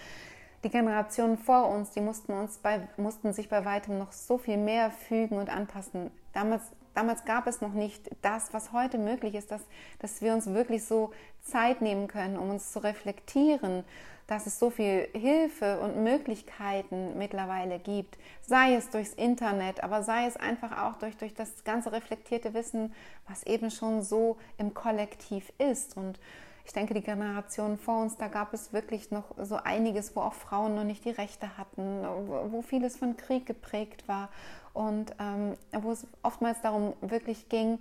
die 0.65 0.71
Generationen 0.71 1.37
vor 1.37 1.69
uns, 1.69 1.91
die 1.91 2.01
mussten, 2.01 2.33
uns 2.33 2.57
bei, 2.57 2.87
mussten 2.97 3.33
sich 3.33 3.49
bei 3.49 3.63
weitem 3.65 3.99
noch 3.99 4.11
so 4.11 4.39
viel 4.39 4.57
mehr 4.57 4.89
fügen 4.89 5.37
und 5.37 5.49
anpassen. 5.49 6.09
Damals, 6.33 6.63
damals 6.95 7.23
gab 7.23 7.45
es 7.45 7.61
noch 7.61 7.73
nicht 7.73 8.09
das, 8.23 8.51
was 8.51 8.73
heute 8.73 8.97
möglich 8.97 9.35
ist, 9.35 9.51
dass, 9.51 9.61
dass 9.99 10.23
wir 10.23 10.33
uns 10.33 10.47
wirklich 10.47 10.83
so 10.83 11.11
Zeit 11.43 11.81
nehmen 11.81 12.07
können, 12.07 12.35
um 12.35 12.49
uns 12.49 12.71
zu 12.71 12.79
reflektieren, 12.79 13.83
dass 14.25 14.47
es 14.47 14.57
so 14.57 14.71
viel 14.71 15.07
Hilfe 15.13 15.79
und 15.81 16.03
Möglichkeiten 16.03 17.15
mittlerweile 17.15 17.77
gibt, 17.77 18.17
sei 18.41 18.73
es 18.73 18.89
durchs 18.89 19.13
Internet, 19.13 19.83
aber 19.83 20.01
sei 20.01 20.25
es 20.25 20.35
einfach 20.35 20.81
auch 20.81 20.95
durch, 20.95 21.15
durch 21.17 21.35
das 21.35 21.63
ganze 21.63 21.91
reflektierte 21.91 22.55
Wissen, 22.55 22.91
was 23.29 23.43
eben 23.43 23.69
schon 23.69 24.01
so 24.01 24.37
im 24.57 24.73
Kollektiv 24.73 25.53
ist. 25.59 25.95
Und 25.95 26.19
ich 26.65 26.73
denke, 26.73 26.93
die 26.93 27.01
Generationen 27.01 27.77
vor 27.77 28.01
uns, 28.01 28.17
da 28.17 28.27
gab 28.27 28.53
es 28.53 28.73
wirklich 28.73 29.11
noch 29.11 29.25
so 29.37 29.55
einiges, 29.57 30.15
wo 30.15 30.21
auch 30.21 30.33
Frauen 30.33 30.75
noch 30.75 30.83
nicht 30.83 31.05
die 31.05 31.11
Rechte 31.11 31.57
hatten, 31.57 32.03
wo 32.51 32.61
vieles 32.63 32.97
von 32.97 33.15
Krieg 33.17 33.45
geprägt 33.45 34.07
war 34.07 34.29
und 34.73 35.15
ähm, 35.19 35.53
wo 35.71 35.91
es 35.91 36.07
oftmals 36.23 36.61
darum 36.61 36.93
wirklich 37.01 37.49
ging, 37.49 37.79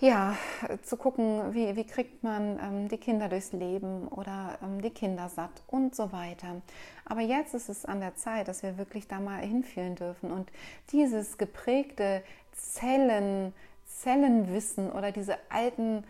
ja, 0.00 0.34
zu 0.82 0.96
gucken, 0.96 1.54
wie, 1.54 1.76
wie 1.76 1.84
kriegt 1.84 2.24
man 2.24 2.58
ähm, 2.58 2.88
die 2.88 2.96
Kinder 2.96 3.28
durchs 3.28 3.52
Leben 3.52 4.08
oder 4.08 4.58
ähm, 4.62 4.80
die 4.80 4.90
Kinder 4.90 5.28
satt 5.28 5.62
und 5.66 5.94
so 5.94 6.10
weiter. 6.10 6.62
Aber 7.04 7.20
jetzt 7.20 7.54
ist 7.54 7.68
es 7.68 7.84
an 7.84 8.00
der 8.00 8.16
Zeit, 8.16 8.48
dass 8.48 8.62
wir 8.62 8.78
wirklich 8.78 9.08
da 9.08 9.20
mal 9.20 9.40
hinfühlen 9.40 9.96
dürfen 9.96 10.32
und 10.32 10.50
dieses 10.90 11.36
geprägte 11.36 12.22
Zellen, 12.52 13.52
Zellenwissen 13.86 14.90
oder 14.90 15.12
diese 15.12 15.36
alten 15.50 16.04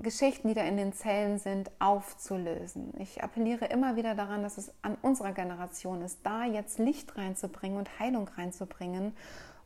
Geschichten, 0.00 0.46
die 0.48 0.54
da 0.54 0.62
in 0.62 0.76
den 0.76 0.92
Zellen 0.92 1.38
sind, 1.40 1.72
aufzulösen. 1.80 2.92
Ich 2.98 3.22
appelliere 3.24 3.64
immer 3.66 3.96
wieder 3.96 4.14
daran, 4.14 4.44
dass 4.44 4.56
es 4.56 4.72
an 4.82 4.96
unserer 5.02 5.32
Generation 5.32 6.02
ist, 6.02 6.20
da 6.22 6.44
jetzt 6.44 6.78
Licht 6.78 7.16
reinzubringen 7.16 7.78
und 7.78 7.98
Heilung 7.98 8.28
reinzubringen. 8.28 9.16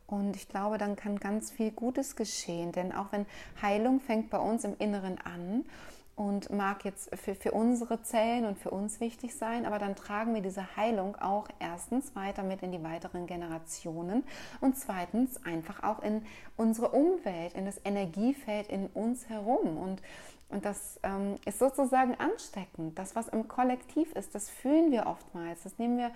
Und 0.07 0.35
ich 0.35 0.49
glaube, 0.49 0.79
dann 0.79 0.95
kann 0.95 1.19
ganz 1.19 1.51
viel 1.51 1.71
Gutes 1.71 2.15
geschehen. 2.15 2.71
Denn 2.71 2.91
auch 2.93 3.11
wenn 3.11 3.27
Heilung 3.61 3.99
fängt 3.99 4.31
bei 4.31 4.39
uns 4.39 4.63
im 4.63 4.75
Inneren 4.79 5.19
an 5.19 5.65
und 6.15 6.51
mag 6.51 6.85
jetzt 6.85 7.15
für, 7.17 7.33
für 7.33 7.51
unsere 7.51 8.03
Zellen 8.03 8.45
und 8.45 8.59
für 8.59 8.69
uns 8.69 8.99
wichtig 8.99 9.35
sein, 9.35 9.65
aber 9.65 9.79
dann 9.79 9.95
tragen 9.95 10.35
wir 10.35 10.41
diese 10.41 10.75
Heilung 10.75 11.15
auch 11.15 11.47
erstens 11.59 12.15
weiter 12.15 12.43
mit 12.43 12.61
in 12.61 12.71
die 12.71 12.83
weiteren 12.83 13.25
Generationen 13.25 14.23
und 14.61 14.77
zweitens 14.77 15.43
einfach 15.43 15.81
auch 15.81 16.03
in 16.03 16.23
unsere 16.55 16.89
Umwelt, 16.89 17.53
in 17.53 17.65
das 17.65 17.81
Energiefeld 17.83 18.69
in 18.69 18.87
uns 18.87 19.27
herum. 19.27 19.77
Und, 19.77 20.03
und 20.49 20.65
das 20.65 20.99
ähm, 21.01 21.35
ist 21.45 21.57
sozusagen 21.57 22.15
ansteckend. 22.19 22.99
Das, 22.99 23.15
was 23.15 23.27
im 23.29 23.47
Kollektiv 23.47 24.11
ist, 24.13 24.35
das 24.35 24.51
fühlen 24.51 24.91
wir 24.91 25.07
oftmals, 25.07 25.63
das 25.63 25.79
nehmen 25.79 25.97
wir 25.97 26.11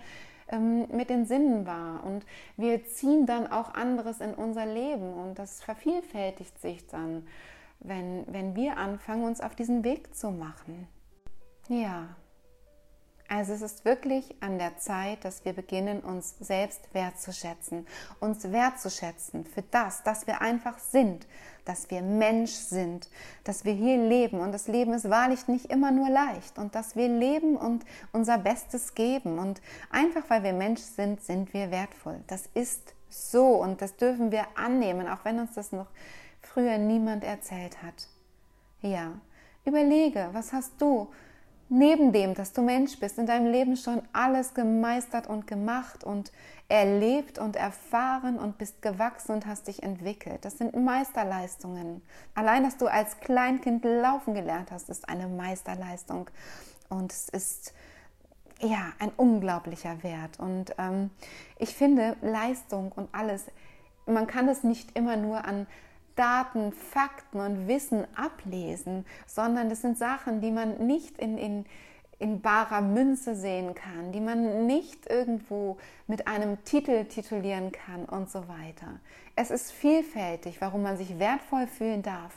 ähm, 0.50 0.86
mit 0.92 1.10
den 1.10 1.26
Sinnen 1.26 1.66
wahr. 1.66 2.04
Und 2.04 2.24
wir 2.56 2.84
ziehen 2.86 3.26
dann 3.26 3.50
auch 3.50 3.74
anderes 3.74 4.20
in 4.20 4.34
unser 4.34 4.64
Leben. 4.64 5.12
Und 5.14 5.40
das 5.40 5.60
vervielfältigt 5.60 6.60
sich 6.60 6.86
dann 6.86 7.26
wenn, 7.80 8.24
wenn 8.32 8.54
wir 8.56 8.76
anfangen, 8.76 9.24
uns 9.24 9.40
auf 9.40 9.54
diesen 9.54 9.84
Weg 9.84 10.14
zu 10.14 10.30
machen. 10.30 10.88
Ja, 11.68 12.16
also 13.30 13.52
es 13.52 13.60
ist 13.60 13.84
wirklich 13.84 14.34
an 14.40 14.58
der 14.58 14.78
Zeit, 14.78 15.22
dass 15.22 15.44
wir 15.44 15.52
beginnen, 15.52 16.00
uns 16.00 16.36
selbst 16.40 16.94
wertzuschätzen, 16.94 17.86
uns 18.20 18.50
wertzuschätzen 18.50 19.44
für 19.44 19.62
das, 19.70 20.02
dass 20.02 20.26
wir 20.26 20.40
einfach 20.40 20.78
sind, 20.78 21.26
dass 21.66 21.90
wir 21.90 22.00
Mensch 22.00 22.52
sind, 22.52 23.10
dass 23.44 23.66
wir 23.66 23.74
hier 23.74 23.98
leben. 23.98 24.40
Und 24.40 24.52
das 24.52 24.66
Leben 24.66 24.94
ist 24.94 25.10
wahrlich 25.10 25.46
nicht 25.46 25.66
immer 25.66 25.90
nur 25.90 26.08
leicht. 26.08 26.58
Und 26.58 26.74
dass 26.74 26.96
wir 26.96 27.08
leben 27.08 27.58
und 27.58 27.84
unser 28.12 28.38
Bestes 28.38 28.94
geben. 28.94 29.38
Und 29.38 29.60
einfach 29.90 30.22
weil 30.28 30.42
wir 30.42 30.54
Mensch 30.54 30.80
sind, 30.80 31.22
sind 31.22 31.52
wir 31.52 31.70
wertvoll. 31.70 32.24
Das 32.28 32.48
ist 32.54 32.94
so. 33.10 33.56
Und 33.56 33.82
das 33.82 33.96
dürfen 33.96 34.32
wir 34.32 34.46
annehmen, 34.54 35.06
auch 35.06 35.26
wenn 35.26 35.38
uns 35.38 35.52
das 35.52 35.70
noch 35.70 35.88
früher 36.42 36.78
niemand 36.78 37.24
erzählt 37.24 37.82
hat. 37.82 38.08
Ja, 38.80 39.12
überlege, 39.64 40.28
was 40.32 40.52
hast 40.52 40.80
du 40.80 41.08
neben 41.68 42.12
dem, 42.12 42.34
dass 42.34 42.52
du 42.52 42.62
Mensch 42.62 42.98
bist, 42.98 43.18
in 43.18 43.26
deinem 43.26 43.50
Leben 43.50 43.76
schon 43.76 44.02
alles 44.12 44.54
gemeistert 44.54 45.26
und 45.26 45.46
gemacht 45.46 46.02
und 46.02 46.32
erlebt 46.68 47.38
und 47.38 47.56
erfahren 47.56 48.38
und 48.38 48.58
bist 48.58 48.82
gewachsen 48.82 49.32
und 49.32 49.46
hast 49.46 49.68
dich 49.68 49.82
entwickelt. 49.82 50.44
Das 50.44 50.58
sind 50.58 50.74
Meisterleistungen. 50.74 52.02
Allein, 52.34 52.62
dass 52.62 52.76
du 52.76 52.86
als 52.86 53.20
Kleinkind 53.20 53.84
laufen 53.84 54.34
gelernt 54.34 54.70
hast, 54.70 54.88
ist 54.88 55.08
eine 55.08 55.26
Meisterleistung. 55.26 56.30
Und 56.88 57.12
es 57.12 57.28
ist 57.28 57.74
ja 58.60 58.92
ein 58.98 59.10
unglaublicher 59.16 60.02
Wert. 60.02 60.38
Und 60.38 60.74
ähm, 60.78 61.10
ich 61.58 61.74
finde 61.74 62.16
Leistung 62.22 62.92
und 62.92 63.08
alles, 63.12 63.44
man 64.06 64.26
kann 64.26 64.48
es 64.48 64.64
nicht 64.64 64.96
immer 64.96 65.16
nur 65.16 65.44
an 65.44 65.66
Daten, 66.18 66.72
Fakten 66.72 67.40
und 67.40 67.68
Wissen 67.68 68.06
ablesen, 68.16 69.06
sondern 69.26 69.68
das 69.68 69.82
sind 69.82 69.96
Sachen, 69.96 70.40
die 70.40 70.50
man 70.50 70.86
nicht 70.86 71.16
in, 71.18 71.38
in, 71.38 71.64
in 72.18 72.40
barer 72.40 72.80
Münze 72.80 73.36
sehen 73.36 73.74
kann, 73.74 74.10
die 74.10 74.20
man 74.20 74.66
nicht 74.66 75.08
irgendwo 75.08 75.76
mit 76.08 76.26
einem 76.26 76.62
Titel 76.64 77.04
titulieren 77.04 77.70
kann 77.70 78.04
und 78.04 78.28
so 78.28 78.48
weiter. 78.48 78.98
Es 79.36 79.52
ist 79.52 79.70
vielfältig, 79.70 80.60
warum 80.60 80.82
man 80.82 80.96
sich 80.96 81.18
wertvoll 81.20 81.68
fühlen 81.68 82.02
darf 82.02 82.34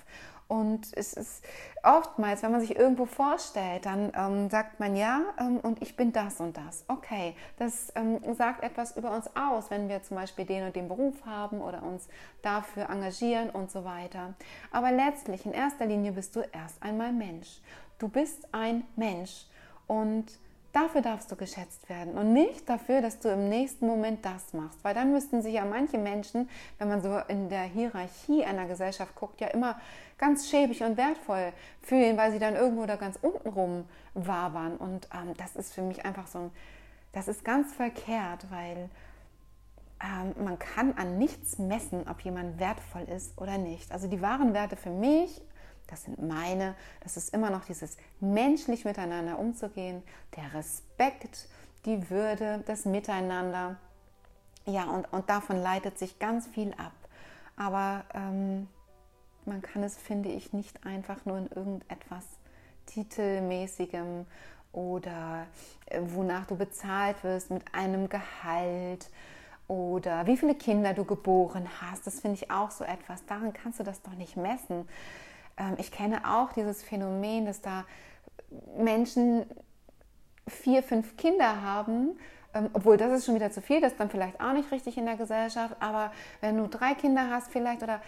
und 0.52 0.90
es 0.98 1.14
ist 1.14 1.46
oftmals, 1.82 2.44
wenn 2.44 2.52
man 2.52 2.60
sich 2.60 2.76
irgendwo 2.76 3.06
vorstellt, 3.06 3.86
dann 3.86 4.12
ähm, 4.14 4.50
sagt 4.50 4.82
man 4.82 4.98
ja 4.98 5.22
ähm, 5.40 5.62
und 5.62 5.82
ich 5.82 5.96
bin 5.96 6.12
das 6.12 6.42
und 6.42 6.58
das. 6.58 6.84
Okay, 6.90 7.38
das 7.58 7.94
ähm, 7.96 8.20
sagt 8.36 8.62
etwas 8.62 8.98
über 8.98 9.16
uns 9.16 9.30
aus, 9.34 9.72
wenn 9.72 9.88
wir 9.88 10.04
zum 10.04 10.18
Beispiel 10.18 10.44
den 10.44 10.66
und 10.66 10.76
den 10.76 10.90
Beruf 10.90 11.26
haben 11.26 11.62
oder 11.62 11.82
uns 11.84 12.10
dafür 12.42 12.90
engagieren 12.90 13.50
und 13.50 13.72
so 13.72 13.86
weiter. 13.86 14.34
Aber 14.72 14.92
letztlich, 14.92 15.46
in 15.46 15.54
erster 15.54 15.86
Linie 15.86 16.12
bist 16.12 16.36
du 16.36 16.42
erst 16.42 16.84
einmal 16.84 17.14
Mensch. 17.14 17.62
Du 17.98 18.10
bist 18.10 18.54
ein 18.54 18.84
Mensch 18.98 19.46
und 19.88 20.26
Dafür 20.74 21.02
darfst 21.02 21.30
du 21.30 21.36
geschätzt 21.36 21.90
werden 21.90 22.14
und 22.14 22.32
nicht 22.32 22.70
dafür, 22.70 23.02
dass 23.02 23.20
du 23.20 23.28
im 23.30 23.50
nächsten 23.50 23.86
Moment 23.86 24.26
das 24.26 24.54
machst. 24.54 24.82
Weil 24.84 24.94
dann 24.94 25.12
müssten 25.12 25.42
sich 25.42 25.54
ja 25.54 25.66
manche 25.66 25.98
Menschen, 25.98 26.50
wenn 26.78 26.88
man 26.88 27.02
so 27.02 27.18
in 27.28 27.50
der 27.50 27.64
Hierarchie 27.64 28.46
einer 28.46 28.66
Gesellschaft 28.68 29.14
guckt, 29.16 29.42
ja 29.42 29.48
immer 29.48 29.80
ganz 30.18 30.50
schäbig 30.50 30.82
und 30.84 30.96
wertvoll 30.96 31.52
fühlen, 31.82 32.16
weil 32.16 32.32
sie 32.32 32.40
dann 32.40 32.56
irgendwo 32.56 32.86
da 32.86 32.96
ganz 32.96 33.20
unten 33.22 33.50
rum 33.50 33.86
wabern. 34.14 34.78
Und 34.78 35.10
ähm, 35.14 35.34
das 35.36 35.58
ist 35.58 35.74
für 35.74 35.82
mich 35.82 36.06
einfach 36.06 36.28
so 36.28 36.40
ein, 36.40 36.52
das 37.12 37.28
ist 37.28 37.44
ganz 37.44 37.74
verkehrt, 37.74 38.46
weil 38.50 38.90
ähm, 40.02 40.34
man 40.44 40.58
kann 40.58 40.94
an 40.94 41.18
nichts 41.18 41.60
messen, 41.60 42.08
ob 42.08 42.22
jemand 42.22 42.60
wertvoll 42.60 43.04
ist 43.04 43.38
oder 43.38 43.58
nicht. 43.58 43.92
Also 43.92 44.08
die 44.08 44.22
wahren 44.22 44.54
Werte 44.54 44.78
für 44.78 44.90
mich 44.90 45.42
das 45.92 46.06
sind 46.06 46.22
meine, 46.22 46.74
das 47.02 47.18
ist 47.18 47.34
immer 47.34 47.50
noch 47.50 47.66
dieses 47.66 47.98
menschlich 48.20 48.86
miteinander 48.86 49.38
umzugehen, 49.38 50.02
der 50.36 50.54
Respekt, 50.54 51.48
die 51.86 52.10
Würde, 52.10 52.64
das 52.66 52.86
Miteinander. 52.86 53.78
Ja, 54.66 54.86
und, 54.86 55.12
und 55.14 55.30
davon 55.30 55.58
leitet 55.62 56.00
sich 56.00 56.18
ganz 56.18 56.48
viel 56.48 56.74
ab. 56.74 56.94
Aber 57.58 58.06
ähm, 58.14 58.68
man 59.46 59.62
kann 59.62 59.84
es, 59.84 59.98
finde 59.98 60.30
ich, 60.30 60.54
nicht 60.54 60.86
einfach 60.86 61.26
nur 61.26 61.38
in 61.38 61.48
irgendetwas 61.48 62.26
Titelmäßigem 62.88 64.26
oder 64.72 65.46
äh, 65.88 66.00
wonach 66.02 66.46
du 66.46 66.56
bezahlt 66.56 67.24
wirst 67.24 67.52
mit 67.52 67.64
einem 67.74 68.10
Gehalt 68.10 69.10
oder 69.68 70.28
wie 70.28 70.38
viele 70.38 70.56
Kinder 70.56 70.94
du 70.94 71.06
geboren 71.06 71.68
hast. 71.82 72.06
Das 72.06 72.20
finde 72.20 72.36
ich 72.36 72.52
auch 72.52 72.72
so 72.72 72.84
etwas. 72.84 73.26
Daran 73.26 73.54
kannst 73.54 73.80
du 73.80 73.84
das 73.84 74.02
doch 74.02 74.14
nicht 74.14 74.38
messen. 74.38 74.88
Ähm, 75.62 75.76
ich 75.78 75.92
kenne 75.92 76.22
auch 76.26 76.54
dieses 76.54 76.84
Phänomen, 76.84 77.46
dass 77.46 77.62
da 77.62 77.86
Menschen 78.78 79.46
vier, 80.48 80.84
fünf 80.84 81.16
Kinder 81.18 81.62
haben, 81.62 82.18
ähm, 82.54 82.70
obwohl 82.74 82.98
das 82.98 83.12
ist 83.12 83.26
schon 83.26 83.36
wieder 83.36 83.52
zu 83.52 83.62
viel, 83.62 83.80
das 83.80 83.94
ist 83.94 84.00
dann 84.00 84.10
vielleicht 84.10 84.42
auch 84.42 84.54
nicht 84.54 84.72
richtig 84.72 84.98
in 84.98 85.06
der 85.06 85.16
Gesellschaft, 85.16 85.76
aber 85.80 86.12
wenn 86.42 86.58
du 86.58 86.68
drei 86.68 86.96
Kinder 86.96 87.30
hast 87.30 87.52
vielleicht 87.52 87.84
oder, 87.84 88.02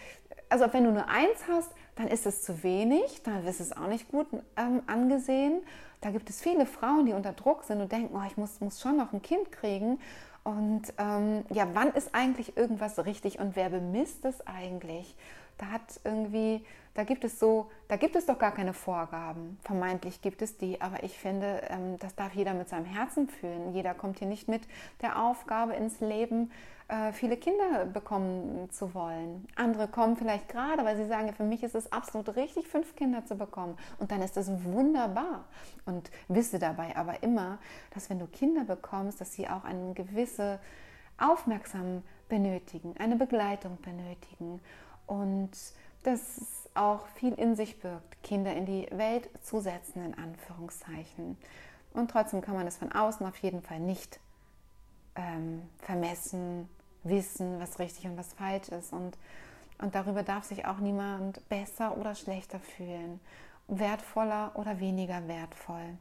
also 0.49 0.65
wenn 0.73 0.83
du 0.83 0.91
nur 0.91 1.07
eins 1.07 1.47
hast, 1.49 1.71
dann 1.95 2.07
ist 2.07 2.25
es 2.25 2.41
zu 2.41 2.63
wenig, 2.63 3.21
dann 3.23 3.45
ist 3.45 3.61
es 3.61 3.71
auch 3.75 3.87
nicht 3.87 4.09
gut 4.09 4.27
ähm, 4.57 4.81
angesehen. 4.87 5.61
Da 6.01 6.09
gibt 6.09 6.29
es 6.29 6.41
viele 6.41 6.65
Frauen, 6.65 7.05
die 7.05 7.13
unter 7.13 7.31
Druck 7.31 7.63
sind 7.63 7.79
und 7.79 7.91
denken, 7.91 8.13
oh, 8.17 8.23
ich 8.27 8.35
muss, 8.35 8.59
muss 8.59 8.81
schon 8.81 8.97
noch 8.97 9.13
ein 9.13 9.21
Kind 9.21 9.51
kriegen. 9.53 9.99
Und 10.43 10.93
ähm, 10.97 11.45
ja, 11.49 11.67
wann 11.73 11.91
ist 11.93 12.13
eigentlich 12.13 12.57
irgendwas 12.57 13.03
richtig 13.05 13.39
und 13.39 13.55
wer 13.55 13.69
bemisst 13.69 14.25
es 14.25 14.45
eigentlich? 14.45 15.15
Da 15.57 15.67
hat 15.67 16.01
irgendwie, 16.03 16.65
da 16.95 17.03
gibt 17.03 17.23
es 17.23 17.39
so, 17.39 17.69
da 17.87 17.95
gibt 17.95 18.15
es 18.15 18.25
doch 18.25 18.39
gar 18.39 18.51
keine 18.51 18.73
Vorgaben. 18.73 19.57
Vermeintlich 19.63 20.21
gibt 20.21 20.41
es 20.41 20.57
die, 20.57 20.81
aber 20.81 21.03
ich 21.03 21.17
finde, 21.17 21.61
ähm, 21.69 21.97
das 21.99 22.15
darf 22.15 22.33
jeder 22.33 22.53
mit 22.53 22.67
seinem 22.67 22.85
Herzen 22.85 23.29
fühlen. 23.29 23.73
Jeder 23.73 23.93
kommt 23.93 24.19
hier 24.19 24.27
nicht 24.27 24.47
mit 24.47 24.63
der 25.01 25.23
Aufgabe 25.23 25.73
ins 25.73 26.01
Leben, 26.01 26.51
viele 27.13 27.37
Kinder 27.37 27.85
bekommen 27.85 28.69
zu 28.71 28.93
wollen. 28.93 29.47
Andere 29.55 29.87
kommen 29.87 30.17
vielleicht 30.17 30.49
gerade, 30.49 30.83
weil 30.85 30.97
sie 30.97 31.07
sagen, 31.07 31.33
für 31.33 31.43
mich 31.43 31.63
ist 31.63 31.75
es 31.75 31.91
absolut 31.91 32.35
richtig, 32.35 32.67
fünf 32.67 32.95
Kinder 32.95 33.25
zu 33.25 33.35
bekommen. 33.35 33.77
Und 33.99 34.11
dann 34.11 34.21
ist 34.21 34.37
das 34.37 34.49
wunderbar. 34.63 35.45
Und 35.85 36.11
wisse 36.27 36.59
dabei 36.59 36.95
aber 36.95 37.23
immer, 37.23 37.59
dass 37.93 38.09
wenn 38.09 38.19
du 38.19 38.27
Kinder 38.27 38.63
bekommst, 38.63 39.21
dass 39.21 39.33
sie 39.33 39.47
auch 39.47 39.63
eine 39.63 39.93
gewisse 39.93 40.59
Aufmerksamkeit 41.17 42.03
benötigen, 42.33 42.95
eine 42.97 43.15
Begleitung 43.15 43.77
benötigen. 43.81 44.59
Und 45.05 45.51
das 46.01 46.67
auch 46.73 47.05
viel 47.07 47.33
in 47.33 47.55
sich 47.55 47.79
birgt, 47.79 48.23
Kinder 48.23 48.53
in 48.53 48.65
die 48.65 48.87
Welt 48.91 49.29
zu 49.43 49.59
setzen, 49.59 50.03
in 50.03 50.17
Anführungszeichen. 50.17 51.37
Und 51.93 52.09
trotzdem 52.09 52.41
kann 52.41 52.55
man 52.55 52.65
es 52.65 52.77
von 52.77 52.91
außen 52.91 53.25
auf 53.27 53.37
jeden 53.37 53.61
Fall 53.61 53.79
nicht 53.79 54.19
ähm, 55.15 55.61
vermessen, 55.77 56.67
wissen, 57.03 57.59
was 57.59 57.79
richtig 57.79 58.05
und 58.05 58.17
was 58.17 58.33
falsch 58.33 58.69
ist. 58.69 58.93
Und, 58.93 59.17
und 59.79 59.95
darüber 59.95 60.23
darf 60.23 60.45
sich 60.45 60.65
auch 60.65 60.79
niemand 60.79 61.47
besser 61.49 61.97
oder 61.97 62.15
schlechter 62.15 62.59
fühlen, 62.59 63.19
wertvoller 63.67 64.51
oder 64.55 64.79
weniger 64.79 65.27
wertvoll. 65.27 65.97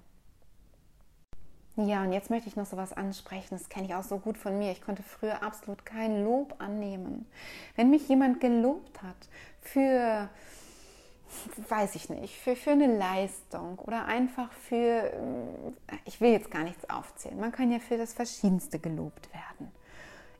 Ja, 1.76 2.02
und 2.02 2.12
jetzt 2.12 2.28
möchte 2.28 2.48
ich 2.48 2.56
noch 2.56 2.66
so 2.66 2.76
was 2.76 2.92
ansprechen, 2.92 3.56
das 3.56 3.70
kenne 3.70 3.86
ich 3.86 3.94
auch 3.94 4.02
so 4.02 4.18
gut 4.18 4.36
von 4.36 4.58
mir. 4.58 4.72
Ich 4.72 4.82
konnte 4.82 5.02
früher 5.02 5.42
absolut 5.42 5.86
kein 5.86 6.22
Lob 6.22 6.56
annehmen. 6.58 7.26
Wenn 7.76 7.88
mich 7.88 8.06
jemand 8.08 8.40
gelobt 8.40 9.02
hat 9.02 9.16
für 9.62 10.28
weiß 11.68 11.94
ich 11.94 12.08
nicht, 12.10 12.36
für, 12.36 12.56
für 12.56 12.72
eine 12.72 12.96
Leistung 12.96 13.78
oder 13.80 14.04
einfach 14.04 14.52
für, 14.52 15.10
ich 16.04 16.20
will 16.20 16.30
jetzt 16.30 16.50
gar 16.50 16.62
nichts 16.62 16.88
aufzählen, 16.88 17.38
man 17.38 17.52
kann 17.52 17.70
ja 17.70 17.78
für 17.78 17.96
das 17.96 18.12
Verschiedenste 18.12 18.78
gelobt 18.78 19.28
werden. 19.32 19.70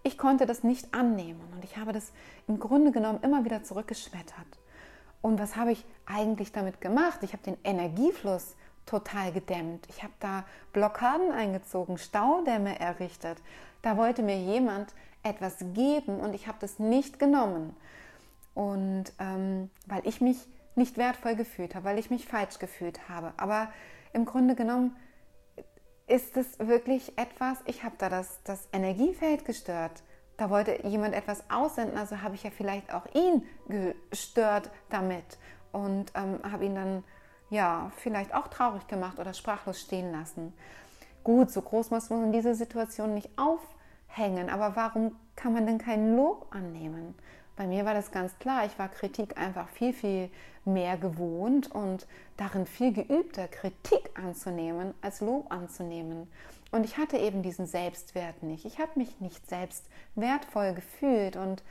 Ich 0.02 0.18
konnte 0.18 0.46
das 0.46 0.64
nicht 0.64 0.92
annehmen 0.94 1.40
und 1.54 1.64
ich 1.64 1.76
habe 1.76 1.92
das 1.92 2.12
im 2.48 2.58
Grunde 2.58 2.90
genommen 2.90 3.20
immer 3.22 3.44
wieder 3.44 3.62
zurückgeschmettert. 3.62 4.58
Und 5.20 5.38
was 5.38 5.54
habe 5.56 5.72
ich 5.72 5.84
eigentlich 6.06 6.50
damit 6.50 6.80
gemacht? 6.80 7.20
Ich 7.22 7.32
habe 7.32 7.44
den 7.44 7.56
Energiefluss 7.62 8.56
total 8.84 9.32
gedämmt. 9.32 9.86
Ich 9.88 10.02
habe 10.02 10.12
da 10.18 10.44
Blockaden 10.72 11.30
eingezogen, 11.30 11.98
Staudämme 11.98 12.80
errichtet. 12.80 13.38
Da 13.82 13.96
wollte 13.96 14.22
mir 14.22 14.38
jemand 14.38 14.92
etwas 15.22 15.58
geben 15.72 16.18
und 16.18 16.34
ich 16.34 16.48
habe 16.48 16.58
das 16.60 16.80
nicht 16.80 17.20
genommen. 17.20 17.76
Und 18.54 19.12
ähm, 19.20 19.70
weil 19.86 20.06
ich 20.06 20.20
mich 20.20 20.36
nicht 20.74 20.96
wertvoll 20.96 21.36
gefühlt 21.36 21.74
habe, 21.74 21.84
weil 21.84 21.98
ich 21.98 22.10
mich 22.10 22.26
falsch 22.26 22.58
gefühlt 22.58 23.08
habe. 23.08 23.32
Aber 23.36 23.68
im 24.12 24.24
Grunde 24.24 24.54
genommen 24.56 24.96
ist 26.12 26.36
es 26.36 26.58
wirklich 26.58 27.16
etwas, 27.16 27.56
ich 27.64 27.84
habe 27.84 27.94
da 27.96 28.10
das, 28.10 28.42
das 28.44 28.68
Energiefeld 28.70 29.46
gestört. 29.46 30.02
Da 30.36 30.50
wollte 30.50 30.86
jemand 30.86 31.14
etwas 31.14 31.42
aussenden, 31.50 31.96
also 31.96 32.20
habe 32.20 32.34
ich 32.34 32.42
ja 32.42 32.50
vielleicht 32.50 32.92
auch 32.92 33.06
ihn 33.14 33.46
gestört 34.10 34.70
damit 34.90 35.24
und 35.72 36.12
ähm, 36.14 36.38
habe 36.42 36.66
ihn 36.66 36.74
dann 36.74 37.04
ja 37.48 37.90
vielleicht 37.96 38.34
auch 38.34 38.48
traurig 38.48 38.86
gemacht 38.88 39.18
oder 39.18 39.32
sprachlos 39.32 39.80
stehen 39.80 40.12
lassen. 40.12 40.52
Gut, 41.24 41.50
so 41.50 41.62
groß 41.62 41.90
muss 41.90 42.10
man 42.10 42.30
diese 42.30 42.54
Situation 42.54 43.14
nicht 43.14 43.30
aufhängen, 43.38 44.50
aber 44.50 44.76
warum 44.76 45.16
kann 45.34 45.54
man 45.54 45.66
denn 45.66 45.78
kein 45.78 46.14
Lob 46.14 46.46
annehmen? 46.50 47.14
Bei 47.56 47.66
mir 47.66 47.84
war 47.84 47.94
das 47.94 48.10
ganz 48.10 48.38
klar, 48.38 48.64
ich 48.64 48.78
war 48.78 48.88
Kritik 48.88 49.38
einfach 49.38 49.68
viel, 49.68 49.92
viel 49.92 50.30
mehr 50.64 50.96
gewohnt 50.96 51.70
und 51.70 52.06
darin 52.36 52.66
viel 52.66 52.92
geübter, 52.92 53.48
Kritik 53.48 54.10
anzunehmen 54.14 54.94
als 55.02 55.20
Lob 55.20 55.52
anzunehmen. 55.52 56.30
Und 56.70 56.84
ich 56.84 56.96
hatte 56.96 57.18
eben 57.18 57.42
diesen 57.42 57.66
Selbstwert 57.66 58.42
nicht. 58.42 58.64
Ich 58.64 58.78
habe 58.78 58.92
mich 58.94 59.20
nicht 59.20 59.48
selbst 59.48 59.84
wertvoll 60.14 60.72
gefühlt 60.72 61.36
und 61.36 61.62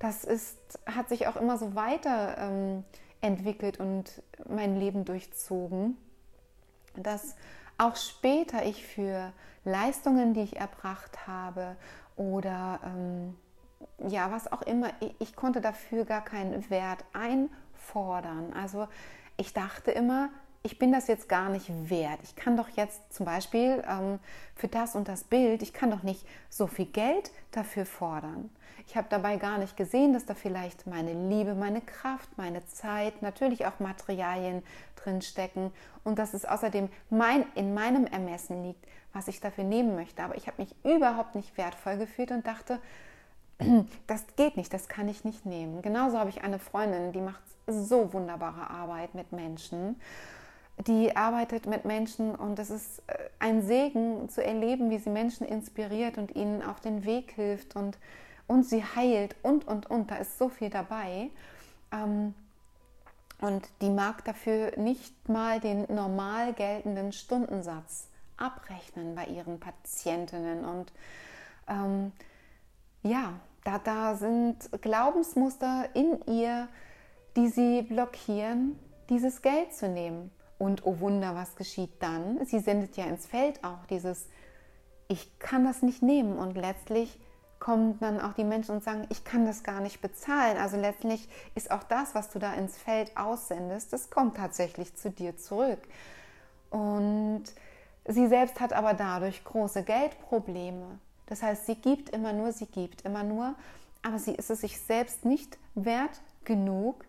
das 0.00 0.24
ist, 0.24 0.58
hat 0.86 1.08
sich 1.08 1.28
auch 1.28 1.36
immer 1.36 1.56
so 1.56 1.74
weiter 1.74 2.36
ähm, 2.38 2.84
entwickelt 3.20 3.78
und 3.78 4.22
mein 4.48 4.78
Leben 4.78 5.04
durchzogen, 5.04 5.96
dass 6.96 7.36
auch 7.78 7.96
später 7.96 8.64
ich 8.64 8.84
für 8.84 9.32
Leistungen, 9.64 10.34
die 10.34 10.42
ich 10.42 10.56
erbracht 10.56 11.26
habe 11.26 11.76
oder 12.16 12.80
ähm, 12.84 13.36
ja, 14.08 14.30
was 14.30 14.50
auch 14.50 14.62
immer, 14.62 14.90
ich, 15.00 15.14
ich 15.18 15.36
konnte 15.36 15.60
dafür 15.60 16.04
gar 16.04 16.24
keinen 16.24 16.68
Wert 16.70 17.04
einfordern. 17.12 18.52
Also 18.52 18.88
ich 19.36 19.52
dachte 19.52 19.90
immer, 19.90 20.30
ich 20.62 20.78
bin 20.78 20.92
das 20.92 21.08
jetzt 21.08 21.28
gar 21.28 21.50
nicht 21.50 21.68
wert. 21.90 22.20
Ich 22.22 22.36
kann 22.36 22.56
doch 22.56 22.70
jetzt 22.70 23.12
zum 23.12 23.26
Beispiel 23.26 23.84
ähm, 23.86 24.18
für 24.54 24.66
das 24.66 24.96
und 24.96 25.08
das 25.08 25.24
Bild, 25.24 25.62
ich 25.62 25.74
kann 25.74 25.90
doch 25.90 26.02
nicht 26.02 26.26
so 26.48 26.66
viel 26.66 26.86
Geld 26.86 27.32
dafür 27.50 27.84
fordern. 27.84 28.50
Ich 28.86 28.96
habe 28.96 29.06
dabei 29.10 29.36
gar 29.36 29.58
nicht 29.58 29.76
gesehen, 29.76 30.14
dass 30.14 30.24
da 30.24 30.34
vielleicht 30.34 30.86
meine 30.86 31.12
Liebe, 31.28 31.54
meine 31.54 31.82
Kraft, 31.82 32.28
meine 32.36 32.64
Zeit, 32.66 33.20
natürlich 33.20 33.66
auch 33.66 33.78
Materialien 33.78 34.62
drin 34.96 35.20
stecken 35.20 35.70
und 36.02 36.18
dass 36.18 36.32
es 36.32 36.46
außerdem 36.46 36.88
mein, 37.10 37.44
in 37.54 37.74
meinem 37.74 38.06
Ermessen 38.06 38.64
liegt, 38.64 38.86
was 39.12 39.28
ich 39.28 39.40
dafür 39.40 39.64
nehmen 39.64 39.94
möchte. 39.94 40.22
Aber 40.22 40.36
ich 40.36 40.46
habe 40.46 40.62
mich 40.62 40.74
überhaupt 40.82 41.34
nicht 41.34 41.56
wertvoll 41.58 41.98
gefühlt 41.98 42.30
und 42.30 42.46
dachte, 42.46 42.80
das 44.06 44.24
geht 44.36 44.56
nicht, 44.56 44.72
das 44.72 44.88
kann 44.88 45.08
ich 45.08 45.24
nicht 45.24 45.46
nehmen. 45.46 45.82
Genauso 45.82 46.18
habe 46.18 46.30
ich 46.30 46.42
eine 46.42 46.58
Freundin, 46.58 47.12
die 47.12 47.20
macht 47.20 47.42
so 47.66 48.12
wunderbare 48.12 48.70
Arbeit 48.70 49.14
mit 49.14 49.32
Menschen. 49.32 49.96
Die 50.86 51.16
arbeitet 51.16 51.66
mit 51.66 51.84
Menschen 51.84 52.34
und 52.34 52.58
es 52.58 52.70
ist 52.70 53.02
äh, 53.06 53.16
ein 53.38 53.62
Segen 53.62 54.28
zu 54.28 54.44
erleben, 54.44 54.90
wie 54.90 54.98
sie 54.98 55.10
Menschen 55.10 55.46
inspiriert 55.46 56.18
und 56.18 56.34
ihnen 56.34 56.62
auf 56.62 56.80
den 56.80 57.04
Weg 57.04 57.32
hilft 57.32 57.76
und, 57.76 57.96
und 58.48 58.64
sie 58.64 58.82
heilt 58.82 59.36
und, 59.42 59.66
und, 59.68 59.88
und. 59.88 60.10
Da 60.10 60.16
ist 60.16 60.36
so 60.36 60.48
viel 60.48 60.70
dabei. 60.70 61.30
Ähm, 61.92 62.34
und 63.40 63.68
die 63.82 63.90
mag 63.90 64.24
dafür 64.24 64.76
nicht 64.76 65.28
mal 65.28 65.60
den 65.60 65.86
normal 65.94 66.54
geltenden 66.54 67.12
Stundensatz 67.12 68.08
abrechnen 68.36 69.14
bei 69.14 69.26
ihren 69.26 69.60
Patientinnen. 69.60 70.64
Und 70.64 70.92
ähm, 71.68 72.12
ja, 73.04 73.34
da, 73.64 73.78
da 73.78 74.16
sind 74.16 74.70
Glaubensmuster 74.82 75.88
in 75.94 76.20
ihr, 76.26 76.68
die 77.36 77.48
sie 77.48 77.82
blockieren, 77.82 78.78
dieses 79.08 79.42
Geld 79.42 79.72
zu 79.74 79.88
nehmen. 79.88 80.30
Und 80.58 80.86
oh 80.86 80.98
Wunder, 81.00 81.34
was 81.34 81.56
geschieht 81.56 81.90
dann? 82.00 82.44
Sie 82.46 82.58
sendet 82.58 82.96
ja 82.96 83.04
ins 83.04 83.26
Feld 83.26 83.62
auch 83.62 83.84
dieses, 83.90 84.28
ich 85.08 85.38
kann 85.38 85.64
das 85.64 85.82
nicht 85.82 86.02
nehmen. 86.02 86.38
Und 86.38 86.56
letztlich 86.56 87.18
kommen 87.58 87.98
dann 87.98 88.20
auch 88.20 88.34
die 88.34 88.44
Menschen 88.44 88.76
und 88.76 88.84
sagen, 88.84 89.06
ich 89.10 89.24
kann 89.24 89.46
das 89.46 89.62
gar 89.62 89.80
nicht 89.80 90.00
bezahlen. 90.00 90.56
Also 90.58 90.76
letztlich 90.76 91.28
ist 91.54 91.70
auch 91.70 91.82
das, 91.82 92.14
was 92.14 92.30
du 92.30 92.38
da 92.38 92.54
ins 92.54 92.76
Feld 92.76 93.16
aussendest, 93.16 93.92
das 93.92 94.10
kommt 94.10 94.36
tatsächlich 94.36 94.94
zu 94.96 95.10
dir 95.10 95.36
zurück. 95.36 95.80
Und 96.70 97.44
sie 98.06 98.26
selbst 98.26 98.60
hat 98.60 98.72
aber 98.72 98.94
dadurch 98.94 99.44
große 99.44 99.82
Geldprobleme. 99.82 100.98
Das 101.26 101.42
heißt, 101.42 101.66
sie 101.66 101.76
gibt 101.76 102.10
immer 102.10 102.32
nur, 102.32 102.52
sie 102.52 102.66
gibt 102.66 103.02
immer 103.02 103.22
nur, 103.22 103.54
aber 104.02 104.18
sie 104.18 104.34
ist 104.34 104.50
es 104.50 104.60
sich 104.60 104.80
selbst 104.80 105.24
nicht 105.24 105.58
wert 105.74 106.20
genug, 106.44 107.04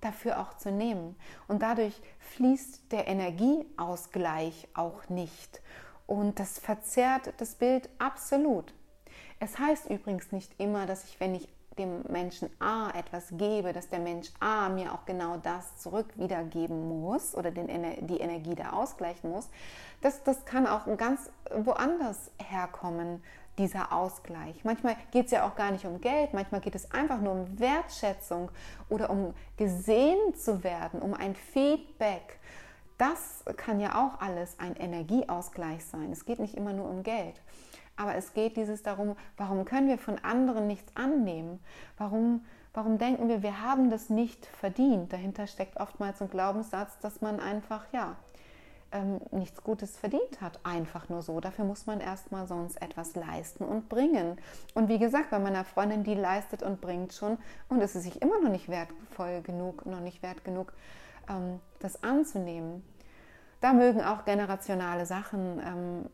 dafür 0.00 0.40
auch 0.40 0.56
zu 0.56 0.70
nehmen. 0.70 1.16
Und 1.46 1.62
dadurch 1.62 2.00
fließt 2.18 2.90
der 2.90 3.06
Energieausgleich 3.06 4.68
auch 4.74 5.08
nicht. 5.08 5.60
Und 6.06 6.40
das 6.40 6.58
verzerrt 6.58 7.32
das 7.36 7.54
Bild 7.54 7.88
absolut. 7.98 8.74
Es 9.38 9.58
heißt 9.58 9.88
übrigens 9.88 10.32
nicht 10.32 10.52
immer, 10.58 10.86
dass 10.86 11.04
ich, 11.04 11.20
wenn 11.20 11.34
ich 11.34 11.48
dem 11.78 12.02
Menschen 12.08 12.50
A 12.60 12.90
etwas 12.90 13.28
gebe, 13.30 13.72
dass 13.72 13.88
der 13.88 14.00
Mensch 14.00 14.30
A 14.40 14.68
mir 14.68 14.92
auch 14.92 15.06
genau 15.06 15.36
das 15.36 15.78
zurück 15.78 16.06
wiedergeben 16.16 16.88
muss 16.88 17.34
oder 17.34 17.50
den, 17.50 17.68
die 18.06 18.18
Energie 18.18 18.54
da 18.54 18.70
ausgleichen 18.70 19.30
muss. 19.30 19.48
Das, 20.02 20.22
das 20.24 20.44
kann 20.44 20.66
auch 20.66 20.84
ganz 20.96 21.30
woanders 21.54 22.30
herkommen 22.38 23.22
dieser 23.58 23.92
Ausgleich. 23.92 24.64
Manchmal 24.64 24.96
geht 25.10 25.26
es 25.26 25.32
ja 25.32 25.46
auch 25.46 25.54
gar 25.54 25.70
nicht 25.70 25.84
um 25.84 26.00
Geld, 26.00 26.32
manchmal 26.32 26.60
geht 26.60 26.74
es 26.74 26.90
einfach 26.90 27.20
nur 27.20 27.32
um 27.32 27.58
Wertschätzung 27.58 28.50
oder 28.88 29.10
um 29.10 29.34
gesehen 29.56 30.34
zu 30.34 30.64
werden, 30.64 31.02
um 31.02 31.14
ein 31.14 31.34
Feedback. 31.34 32.38
Das 32.96 33.44
kann 33.56 33.80
ja 33.80 33.94
auch 33.94 34.20
alles 34.20 34.58
ein 34.58 34.76
Energieausgleich 34.76 35.84
sein. 35.84 36.12
Es 36.12 36.24
geht 36.24 36.38
nicht 36.38 36.54
immer 36.54 36.72
nur 36.72 36.88
um 36.88 37.02
Geld. 37.02 37.40
Aber 37.96 38.14
es 38.14 38.32
geht 38.32 38.56
dieses 38.56 38.82
darum, 38.82 39.16
warum 39.36 39.64
können 39.64 39.88
wir 39.88 39.98
von 39.98 40.18
anderen 40.18 40.66
nichts 40.66 40.96
annehmen? 40.96 41.60
Warum, 41.98 42.44
warum 42.72 42.98
denken 42.98 43.28
wir, 43.28 43.42
wir 43.42 43.62
haben 43.62 43.90
das 43.90 44.08
nicht 44.08 44.46
verdient? 44.46 45.12
Dahinter 45.12 45.46
steckt 45.46 45.78
oftmals 45.78 46.22
ein 46.22 46.30
Glaubenssatz, 46.30 46.98
dass 47.00 47.20
man 47.20 47.40
einfach, 47.40 47.86
ja, 47.92 48.16
ähm, 48.92 49.20
nichts 49.30 49.62
Gutes 49.62 49.96
verdient 49.96 50.40
hat, 50.40 50.60
einfach 50.64 51.08
nur 51.08 51.22
so. 51.22 51.40
Dafür 51.40 51.64
muss 51.64 51.86
man 51.86 52.00
erstmal 52.00 52.46
sonst 52.46 52.80
etwas 52.82 53.14
leisten 53.14 53.64
und 53.64 53.88
bringen. 53.88 54.38
Und 54.74 54.88
wie 54.88 54.98
gesagt, 54.98 55.30
bei 55.30 55.38
meiner 55.38 55.64
Freundin, 55.64 56.02
die 56.04 56.14
leistet 56.14 56.62
und 56.62 56.80
bringt 56.80 57.12
schon 57.12 57.38
und 57.68 57.80
es 57.80 57.94
ist 57.94 58.04
sich 58.04 58.20
immer 58.22 58.40
noch 58.40 58.50
nicht 58.50 58.68
wertvoll 58.68 59.42
genug, 59.42 59.86
noch 59.86 60.00
nicht 60.00 60.22
wert 60.22 60.44
genug, 60.44 60.72
ähm, 61.28 61.60
das 61.78 62.02
anzunehmen. 62.02 62.84
Da 63.60 63.72
mögen 63.72 64.02
auch 64.02 64.24
generationale 64.24 65.06
Sachen 65.06 65.60
ähm, 65.64 66.06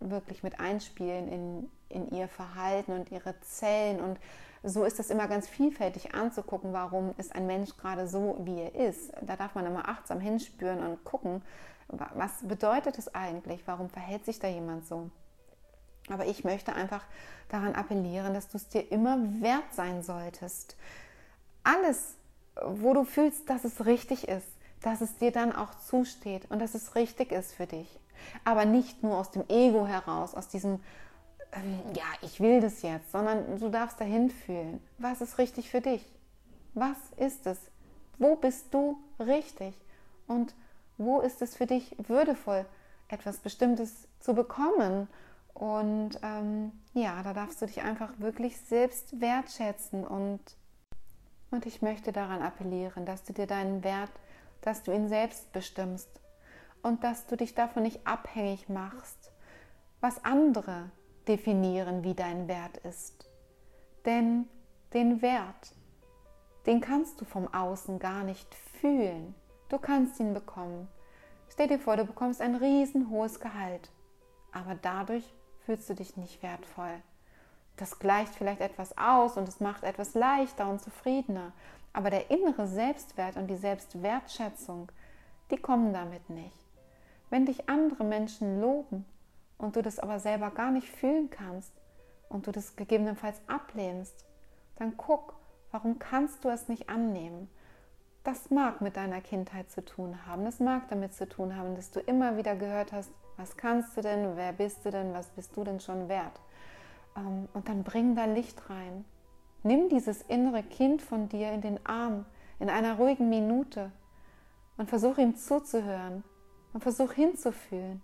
wirklich 0.00 0.42
mit 0.42 0.60
einspielen 0.60 1.28
in, 1.28 1.70
in 1.88 2.10
ihr 2.10 2.28
Verhalten 2.28 2.92
und 2.92 3.10
ihre 3.10 3.38
Zellen. 3.40 4.00
Und 4.00 4.20
so 4.62 4.84
ist 4.84 4.98
das 4.98 5.10
immer 5.10 5.26
ganz 5.26 5.48
vielfältig 5.48 6.14
anzugucken, 6.14 6.72
warum 6.72 7.14
ist 7.16 7.34
ein 7.34 7.46
Mensch 7.46 7.76
gerade 7.76 8.06
so, 8.06 8.38
wie 8.40 8.60
er 8.60 8.74
ist. 8.74 9.12
Da 9.22 9.36
darf 9.36 9.54
man 9.54 9.66
immer 9.66 9.88
achtsam 9.88 10.20
hinspüren 10.20 10.80
und 10.86 11.02
gucken, 11.04 11.42
was 11.88 12.32
bedeutet 12.42 12.98
es 12.98 13.14
eigentlich? 13.14 13.62
Warum 13.66 13.88
verhält 13.88 14.24
sich 14.24 14.38
da 14.38 14.48
jemand 14.48 14.86
so? 14.86 15.10
Aber 16.08 16.26
ich 16.26 16.44
möchte 16.44 16.72
einfach 16.72 17.04
daran 17.48 17.74
appellieren, 17.74 18.34
dass 18.34 18.48
du 18.48 18.56
es 18.56 18.68
dir 18.68 18.90
immer 18.90 19.18
wert 19.40 19.72
sein 19.72 20.02
solltest. 20.02 20.76
Alles, 21.64 22.16
wo 22.64 22.94
du 22.94 23.04
fühlst, 23.04 23.48
dass 23.50 23.64
es 23.64 23.86
richtig 23.86 24.28
ist, 24.28 24.46
dass 24.82 25.00
es 25.00 25.16
dir 25.18 25.32
dann 25.32 25.54
auch 25.54 25.74
zusteht 25.80 26.50
und 26.50 26.60
dass 26.60 26.74
es 26.74 26.94
richtig 26.94 27.32
ist 27.32 27.54
für 27.54 27.66
dich. 27.66 27.88
Aber 28.44 28.64
nicht 28.64 29.02
nur 29.02 29.16
aus 29.16 29.30
dem 29.30 29.44
Ego 29.48 29.86
heraus, 29.86 30.34
aus 30.34 30.48
diesem, 30.48 30.80
ähm, 31.52 31.80
ja, 31.94 32.04
ich 32.22 32.40
will 32.40 32.60
das 32.60 32.82
jetzt, 32.82 33.10
sondern 33.12 33.58
du 33.58 33.68
darfst 33.68 34.00
dahin 34.00 34.30
fühlen. 34.30 34.80
Was 34.98 35.20
ist 35.20 35.38
richtig 35.38 35.70
für 35.70 35.80
dich? 35.80 36.04
Was 36.74 36.96
ist 37.16 37.46
es? 37.46 37.58
Wo 38.18 38.36
bist 38.36 38.72
du 38.72 38.96
richtig? 39.18 39.74
Und 40.26 40.54
wo 40.98 41.20
ist 41.20 41.42
es 41.42 41.56
für 41.56 41.66
dich 41.66 41.96
würdevoll, 41.98 42.66
etwas 43.08 43.38
Bestimmtes 43.38 44.08
zu 44.20 44.34
bekommen? 44.34 45.08
Und 45.54 46.18
ähm, 46.22 46.72
ja, 46.92 47.22
da 47.22 47.32
darfst 47.32 47.62
du 47.62 47.66
dich 47.66 47.82
einfach 47.82 48.12
wirklich 48.18 48.60
selbst 48.60 49.20
wertschätzen 49.20 50.06
und, 50.06 50.40
und 51.50 51.64
ich 51.64 51.80
möchte 51.80 52.12
daran 52.12 52.42
appellieren, 52.42 53.06
dass 53.06 53.24
du 53.24 53.32
dir 53.32 53.46
deinen 53.46 53.82
Wert, 53.82 54.12
dass 54.60 54.82
du 54.82 54.92
ihn 54.92 55.08
selbst 55.08 55.52
bestimmst 55.52 56.08
und 56.82 57.04
dass 57.04 57.26
du 57.26 57.36
dich 57.36 57.54
davon 57.54 57.84
nicht 57.84 58.06
abhängig 58.06 58.68
machst, 58.68 59.32
was 60.00 60.24
andere 60.24 60.90
definieren, 61.26 62.04
wie 62.04 62.14
dein 62.14 62.48
Wert 62.48 62.76
ist. 62.78 63.28
Denn 64.04 64.46
den 64.92 65.22
Wert, 65.22 65.74
den 66.66 66.80
kannst 66.80 67.20
du 67.20 67.24
vom 67.24 67.52
Außen 67.52 67.98
gar 67.98 68.24
nicht 68.24 68.54
fühlen. 68.54 69.34
Du 69.68 69.78
kannst 69.78 70.20
ihn 70.20 70.32
bekommen. 70.32 70.86
Stell 71.48 71.66
dir 71.66 71.80
vor, 71.80 71.96
du 71.96 72.04
bekommst 72.04 72.40
ein 72.40 72.54
riesenhohes 72.54 73.40
Gehalt, 73.40 73.90
aber 74.52 74.76
dadurch 74.80 75.24
fühlst 75.64 75.90
du 75.90 75.94
dich 75.94 76.16
nicht 76.16 76.40
wertvoll. 76.42 77.02
Das 77.76 77.98
gleicht 77.98 78.34
vielleicht 78.34 78.60
etwas 78.60 78.96
aus 78.96 79.36
und 79.36 79.48
es 79.48 79.58
macht 79.58 79.82
etwas 79.82 80.14
leichter 80.14 80.68
und 80.68 80.80
zufriedener, 80.80 81.52
aber 81.92 82.10
der 82.10 82.30
innere 82.30 82.68
Selbstwert 82.68 83.36
und 83.36 83.48
die 83.48 83.56
Selbstwertschätzung, 83.56 84.92
die 85.50 85.56
kommen 85.56 85.92
damit 85.92 86.30
nicht. 86.30 86.56
Wenn 87.28 87.46
dich 87.46 87.68
andere 87.68 88.04
Menschen 88.04 88.60
loben 88.60 89.04
und 89.58 89.74
du 89.74 89.82
das 89.82 89.98
aber 89.98 90.20
selber 90.20 90.50
gar 90.50 90.70
nicht 90.70 90.88
fühlen 90.88 91.28
kannst 91.28 91.72
und 92.28 92.46
du 92.46 92.52
das 92.52 92.76
gegebenenfalls 92.76 93.40
ablehnst, 93.48 94.24
dann 94.76 94.96
guck, 94.96 95.34
warum 95.72 95.98
kannst 95.98 96.44
du 96.44 96.50
es 96.50 96.68
nicht 96.68 96.88
annehmen? 96.88 97.50
Das 98.26 98.50
mag 98.50 98.80
mit 98.80 98.96
deiner 98.96 99.20
Kindheit 99.20 99.70
zu 99.70 99.84
tun 99.84 100.18
haben. 100.26 100.44
Das 100.44 100.58
mag 100.58 100.88
damit 100.88 101.14
zu 101.14 101.28
tun 101.28 101.54
haben, 101.54 101.76
dass 101.76 101.92
du 101.92 102.00
immer 102.00 102.36
wieder 102.36 102.56
gehört 102.56 102.90
hast, 102.90 103.12
was 103.36 103.56
kannst 103.56 103.96
du 103.96 104.00
denn, 104.00 104.36
wer 104.36 104.52
bist 104.52 104.84
du 104.84 104.90
denn, 104.90 105.14
was 105.14 105.28
bist 105.28 105.56
du 105.56 105.62
denn 105.62 105.78
schon 105.78 106.08
wert? 106.08 106.40
Ähm, 107.16 107.48
und 107.54 107.68
dann 107.68 107.84
bring 107.84 108.16
da 108.16 108.24
Licht 108.24 108.68
rein. 108.68 109.04
Nimm 109.62 109.88
dieses 109.88 110.22
innere 110.22 110.64
Kind 110.64 111.02
von 111.02 111.28
dir 111.28 111.52
in 111.52 111.60
den 111.60 111.86
Arm, 111.86 112.26
in 112.58 112.68
einer 112.68 112.96
ruhigen 112.96 113.28
Minute 113.28 113.92
und 114.76 114.88
versuch 114.88 115.18
ihm 115.18 115.36
zuzuhören 115.36 116.24
und 116.72 116.82
versuch 116.82 117.12
hinzufühlen 117.12 118.02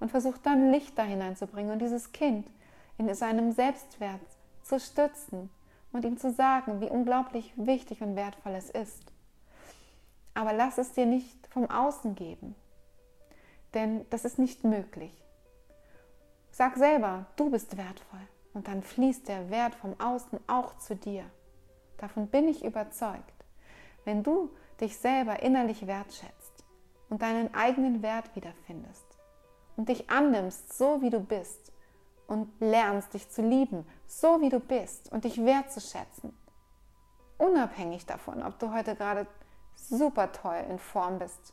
und 0.00 0.10
versuch 0.10 0.38
dann 0.38 0.72
Licht 0.72 0.98
da 0.98 1.04
hineinzubringen 1.04 1.70
und 1.70 1.78
dieses 1.78 2.10
Kind 2.10 2.50
in 2.98 3.14
seinem 3.14 3.52
Selbstwert 3.52 4.22
zu 4.64 4.80
stützen 4.80 5.50
und 5.92 6.04
ihm 6.04 6.16
zu 6.16 6.32
sagen, 6.32 6.80
wie 6.80 6.90
unglaublich 6.90 7.52
wichtig 7.54 8.02
und 8.02 8.16
wertvoll 8.16 8.56
es 8.56 8.68
ist. 8.68 9.11
Aber 10.34 10.52
lass 10.52 10.78
es 10.78 10.92
dir 10.92 11.06
nicht 11.06 11.46
vom 11.48 11.70
Außen 11.70 12.14
geben, 12.14 12.54
denn 13.74 14.06
das 14.10 14.24
ist 14.24 14.38
nicht 14.38 14.64
möglich. 14.64 15.22
Sag 16.50 16.76
selber, 16.76 17.26
du 17.36 17.50
bist 17.50 17.76
wertvoll 17.76 18.20
und 18.54 18.68
dann 18.68 18.82
fließt 18.82 19.28
der 19.28 19.50
Wert 19.50 19.74
vom 19.74 19.98
Außen 19.98 20.38
auch 20.46 20.76
zu 20.78 20.96
dir. 20.96 21.24
Davon 21.98 22.28
bin 22.28 22.48
ich 22.48 22.64
überzeugt. 22.64 23.44
Wenn 24.04 24.22
du 24.22 24.50
dich 24.80 24.98
selber 24.98 25.42
innerlich 25.42 25.86
wertschätzt 25.86 26.64
und 27.08 27.22
deinen 27.22 27.54
eigenen 27.54 28.02
Wert 28.02 28.34
wiederfindest 28.34 29.06
und 29.76 29.88
dich 29.88 30.10
annimmst, 30.10 30.76
so 30.76 31.00
wie 31.00 31.10
du 31.10 31.20
bist 31.20 31.72
und 32.26 32.48
lernst 32.60 33.14
dich 33.14 33.30
zu 33.30 33.42
lieben, 33.42 33.86
so 34.06 34.40
wie 34.40 34.48
du 34.48 34.60
bist 34.60 35.12
und 35.12 35.24
dich 35.24 35.44
wertzuschätzen, 35.44 36.36
unabhängig 37.38 38.06
davon, 38.06 38.42
ob 38.42 38.58
du 38.58 38.72
heute 38.72 38.96
gerade 38.96 39.26
super 39.76 40.30
toll 40.32 40.64
in 40.68 40.78
Form 40.78 41.18
bist. 41.18 41.52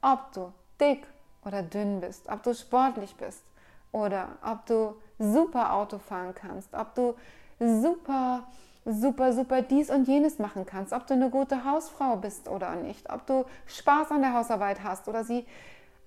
Ob 0.00 0.32
du 0.32 0.52
dick 0.80 1.06
oder 1.44 1.62
dünn 1.62 2.00
bist, 2.00 2.28
ob 2.28 2.42
du 2.42 2.54
sportlich 2.54 3.14
bist 3.16 3.44
oder 3.92 4.28
ob 4.42 4.66
du 4.66 4.96
super 5.18 5.72
Auto 5.72 5.98
fahren 5.98 6.34
kannst, 6.34 6.74
ob 6.74 6.94
du 6.94 7.14
super, 7.58 8.44
super, 8.84 9.32
super 9.32 9.62
dies 9.62 9.90
und 9.90 10.06
jenes 10.06 10.38
machen 10.38 10.66
kannst, 10.66 10.92
ob 10.92 11.06
du 11.06 11.14
eine 11.14 11.30
gute 11.30 11.64
Hausfrau 11.64 12.16
bist 12.16 12.48
oder 12.48 12.76
nicht, 12.76 13.10
ob 13.10 13.26
du 13.26 13.44
Spaß 13.66 14.12
an 14.12 14.22
der 14.22 14.34
Hausarbeit 14.34 14.82
hast 14.82 15.08
oder 15.08 15.24
sie 15.24 15.46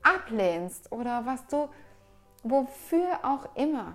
ablehnst 0.03 0.91
oder 0.91 1.25
was 1.25 1.45
du, 1.47 1.69
wofür 2.43 3.19
auch 3.23 3.55
immer. 3.55 3.93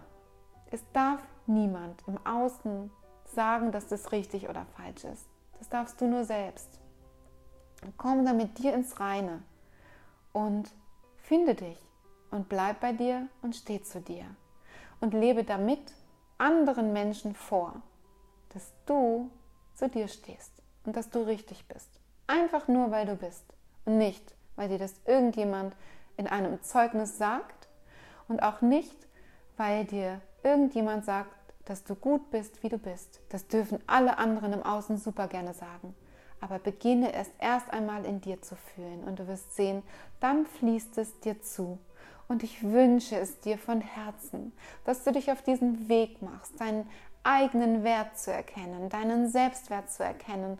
Es 0.71 0.83
darf 0.93 1.21
niemand 1.47 2.03
im 2.07 2.19
Außen 2.27 2.91
sagen, 3.25 3.73
dass 3.73 3.89
das 3.89 4.13
richtig 4.13 4.49
oder 4.49 4.67
falsch 4.77 5.05
ist. 5.05 5.27
Das 5.59 5.69
darfst 5.69 6.01
du 6.01 6.07
nur 6.07 6.25
selbst. 6.25 6.81
Komm 7.97 8.25
dann 8.25 8.37
mit 8.37 8.59
dir 8.59 8.75
ins 8.75 8.99
Reine 9.01 9.43
und 10.33 10.71
finde 11.19 11.55
dich 11.55 11.79
und 12.31 12.49
bleib 12.49 12.81
bei 12.81 12.93
dir 12.93 13.29
und 13.43 13.55
steh 13.55 13.83
zu 13.83 14.01
dir 14.01 14.25
und 15.01 15.15
lebe 15.15 15.45
damit 15.45 15.93
anderen 16.39 16.93
Menschen 16.93 17.35
vor, 17.35 17.83
dass 18.51 18.73
du 18.87 19.31
zu 19.75 19.89
dir 19.89 20.09
stehst 20.09 20.53
und 20.85 20.97
dass 20.97 21.11
du 21.11 21.21
richtig 21.21 21.67
bist. 21.67 21.89
Einfach 22.27 22.69
nur, 22.69 22.91
weil 22.91 23.07
du 23.07 23.15
bist 23.15 23.45
und 23.85 23.99
nicht, 23.99 24.35
weil 24.57 24.69
dir 24.69 24.79
das 24.79 24.95
irgendjemand 25.05 25.77
in 26.17 26.27
einem 26.27 26.63
Zeugnis 26.63 27.19
sagt 27.19 27.69
und 28.29 28.43
auch 28.43 28.63
nicht, 28.63 28.97
weil 29.57 29.85
dir 29.85 30.21
irgendjemand 30.43 31.05
sagt, 31.05 31.31
dass 31.67 31.85
du 31.85 31.95
gut 31.95 32.31
bist, 32.31 32.63
wie 32.63 32.69
du 32.69 32.79
bist. 32.79 33.21
Das 33.29 33.49
dürfen 33.49 33.81
alle 33.87 34.19
anderen 34.19 34.53
im 34.53 34.63
Außen 34.63 34.99
super 34.99 35.29
gerne 35.29 35.53
sagen 35.53 35.95
aber 36.41 36.59
beginne 36.59 37.13
es 37.13 37.31
erst 37.39 37.73
einmal 37.73 38.05
in 38.05 38.21
dir 38.21 38.43
zu 38.43 38.57
fühlen 38.57 39.05
und 39.05 39.19
du 39.19 39.27
wirst 39.27 39.57
sehen, 39.57 39.83
dann 40.21 40.47
fließt 40.47 40.99
es 40.99 41.19
dir 41.21 41.41
zu. 41.43 41.79
Und 42.29 42.43
ich 42.43 42.63
wünsche 42.63 43.17
es 43.17 43.39
dir 43.41 43.57
von 43.57 43.81
Herzen, 43.81 44.53
dass 44.85 45.05
du 45.05 45.13
dich 45.13 45.31
auf 45.31 45.43
diesen 45.43 45.89
Weg 45.89 46.23
machst, 46.23 46.61
deinen 46.61 46.89
eigenen 47.23 47.85
Wert 47.85 48.19
zu 48.19 48.33
erkennen, 48.33 48.89
deinen 48.89 49.29
Selbstwert 49.29 49.91
zu 49.91 50.05
erkennen, 50.05 50.59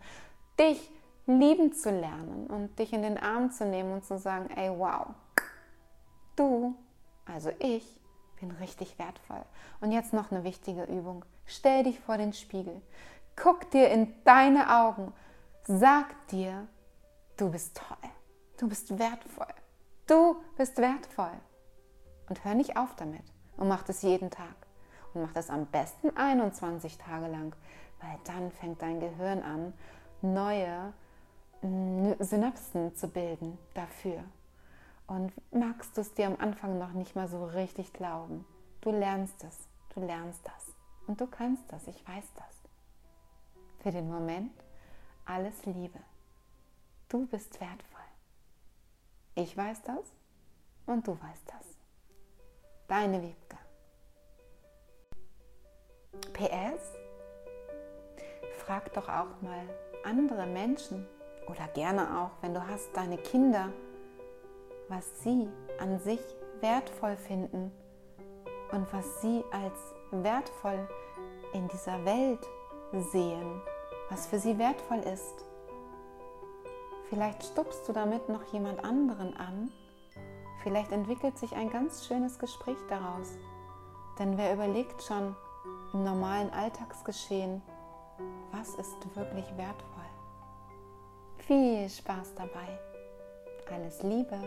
dich 0.59 0.91
lieben 1.27 1.73
zu 1.73 1.91
lernen 1.91 2.47
und 2.47 2.79
dich 2.79 2.93
in 2.93 3.03
den 3.03 3.19
Arm 3.19 3.51
zu 3.51 3.65
nehmen 3.67 3.93
und 3.93 4.05
zu 4.05 4.19
sagen, 4.19 4.49
ey, 4.57 4.71
wow, 4.71 5.09
du, 6.37 6.75
also 7.27 7.51
ich, 7.59 7.85
bin 8.41 8.51
richtig 8.53 8.99
wertvoll. 8.99 9.43
Und 9.81 9.93
jetzt 9.93 10.13
noch 10.13 10.31
eine 10.31 10.45
wichtige 10.45 10.85
Übung. 10.85 11.25
Stell 11.47 11.85
dich 11.85 11.99
vor 12.01 12.19
den 12.19 12.33
Spiegel. 12.33 12.81
Guck 13.35 13.71
dir 13.71 13.89
in 13.91 14.13
deine 14.25 14.83
Augen. 14.83 15.13
Sag 15.69 16.29
dir, 16.29 16.69
du 17.37 17.51
bist 17.51 17.77
toll. 17.77 18.11
Du 18.57 18.69
bist 18.69 18.97
wertvoll. 19.01 19.53
Du 20.07 20.37
bist 20.57 20.79
wertvoll. 20.79 21.41
Und 22.29 22.45
hör 22.45 22.55
nicht 22.55 22.77
auf 22.77 22.95
damit. 22.95 23.25
Und 23.57 23.67
mach 23.67 23.83
das 23.83 24.03
jeden 24.03 24.31
Tag. 24.31 24.55
Und 25.13 25.23
mach 25.23 25.33
das 25.33 25.51
am 25.51 25.67
besten 25.67 26.17
21 26.17 26.99
Tage 26.99 27.27
lang, 27.27 27.57
weil 28.01 28.17
dann 28.23 28.53
fängt 28.53 28.81
dein 28.81 29.01
Gehirn 29.01 29.43
an, 29.43 29.75
neue 30.23 30.93
Synapsen 32.21 32.95
zu 32.95 33.09
bilden 33.09 33.59
dafür. 33.75 34.23
Und 35.09 35.33
magst 35.53 35.97
du 35.97 36.01
es 36.01 36.15
dir 36.15 36.29
am 36.29 36.37
Anfang 36.39 36.79
noch 36.79 36.93
nicht 36.93 37.17
mal 37.17 37.27
so 37.27 37.45
richtig 37.45 37.93
glauben? 37.93 38.45
Du 38.83 38.93
lernst 38.93 39.43
es, 39.43 39.67
du 39.95 40.01
lernst 40.01 40.47
das. 40.47 40.77
Und 41.09 41.21
du 41.21 41.27
kannst 41.27 41.65
das, 41.73 41.89
ich 41.89 42.07
weiß 42.07 42.35
das. 42.37 42.63
Für 43.81 43.91
den 43.91 44.09
Moment 44.09 44.53
alles 45.27 45.67
Liebe. 45.67 45.99
Du 47.09 47.27
bist 47.27 47.61
wertvoll. 47.61 48.01
Ich 49.35 49.57
weiß 49.57 49.83
das 49.83 50.13
und 50.87 51.07
du 51.07 51.13
weißt 51.13 51.49
das. 51.49 51.67
Deine 52.89 53.21
Wiebke. 53.23 53.59
PS, 56.33 56.95
frag 58.65 58.93
doch 58.95 59.09
auch 59.09 59.41
mal 59.43 59.69
andere 60.05 60.47
Menschen 60.47 61.07
oder 61.49 61.69
gerne 61.75 62.19
auch, 62.21 62.31
wenn 62.43 62.55
du 62.55 62.67
hast, 62.67 62.97
deine 62.97 63.19
Kinder, 63.19 63.73
was 64.89 65.23
sie 65.23 65.49
an 65.79 65.99
sich 66.01 66.21
wertvoll 66.61 67.17
finden 67.17 67.73
und 68.73 68.91
was 68.93 69.21
sie 69.21 69.45
als 69.53 69.79
wertvoll 70.11 70.89
in 71.53 71.69
dieser 71.69 72.05
Welt 72.05 72.47
sehen, 73.13 73.61
was 74.11 74.27
für 74.27 74.39
sie 74.39 74.59
wertvoll 74.59 75.01
ist. 75.01 75.45
Vielleicht 77.09 77.45
stupst 77.45 77.89
du 77.89 77.93
damit 77.93 78.29
noch 78.29 78.45
jemand 78.53 78.85
anderen 78.85 79.37
an. 79.37 79.71
Vielleicht 80.63 80.93
entwickelt 80.93 81.39
sich 81.39 81.55
ein 81.55 81.71
ganz 81.71 82.07
schönes 82.07 82.39
Gespräch 82.39 82.79
daraus. 82.89 83.37
Denn 84.19 84.37
wer 84.37 84.53
überlegt 84.53 85.03
schon 85.03 85.37
im 85.93 86.05
normalen 86.05 86.51
Alltagsgeschehen, 86.51 87.63
was 88.51 88.75
ist 88.75 89.17
wirklich 89.17 89.47
wertvoll? 89.57 90.05
Viel 91.39 91.89
Spaß 91.89 92.35
dabei. 92.35 92.79
Alles 93.71 94.03
Liebe. 94.03 94.39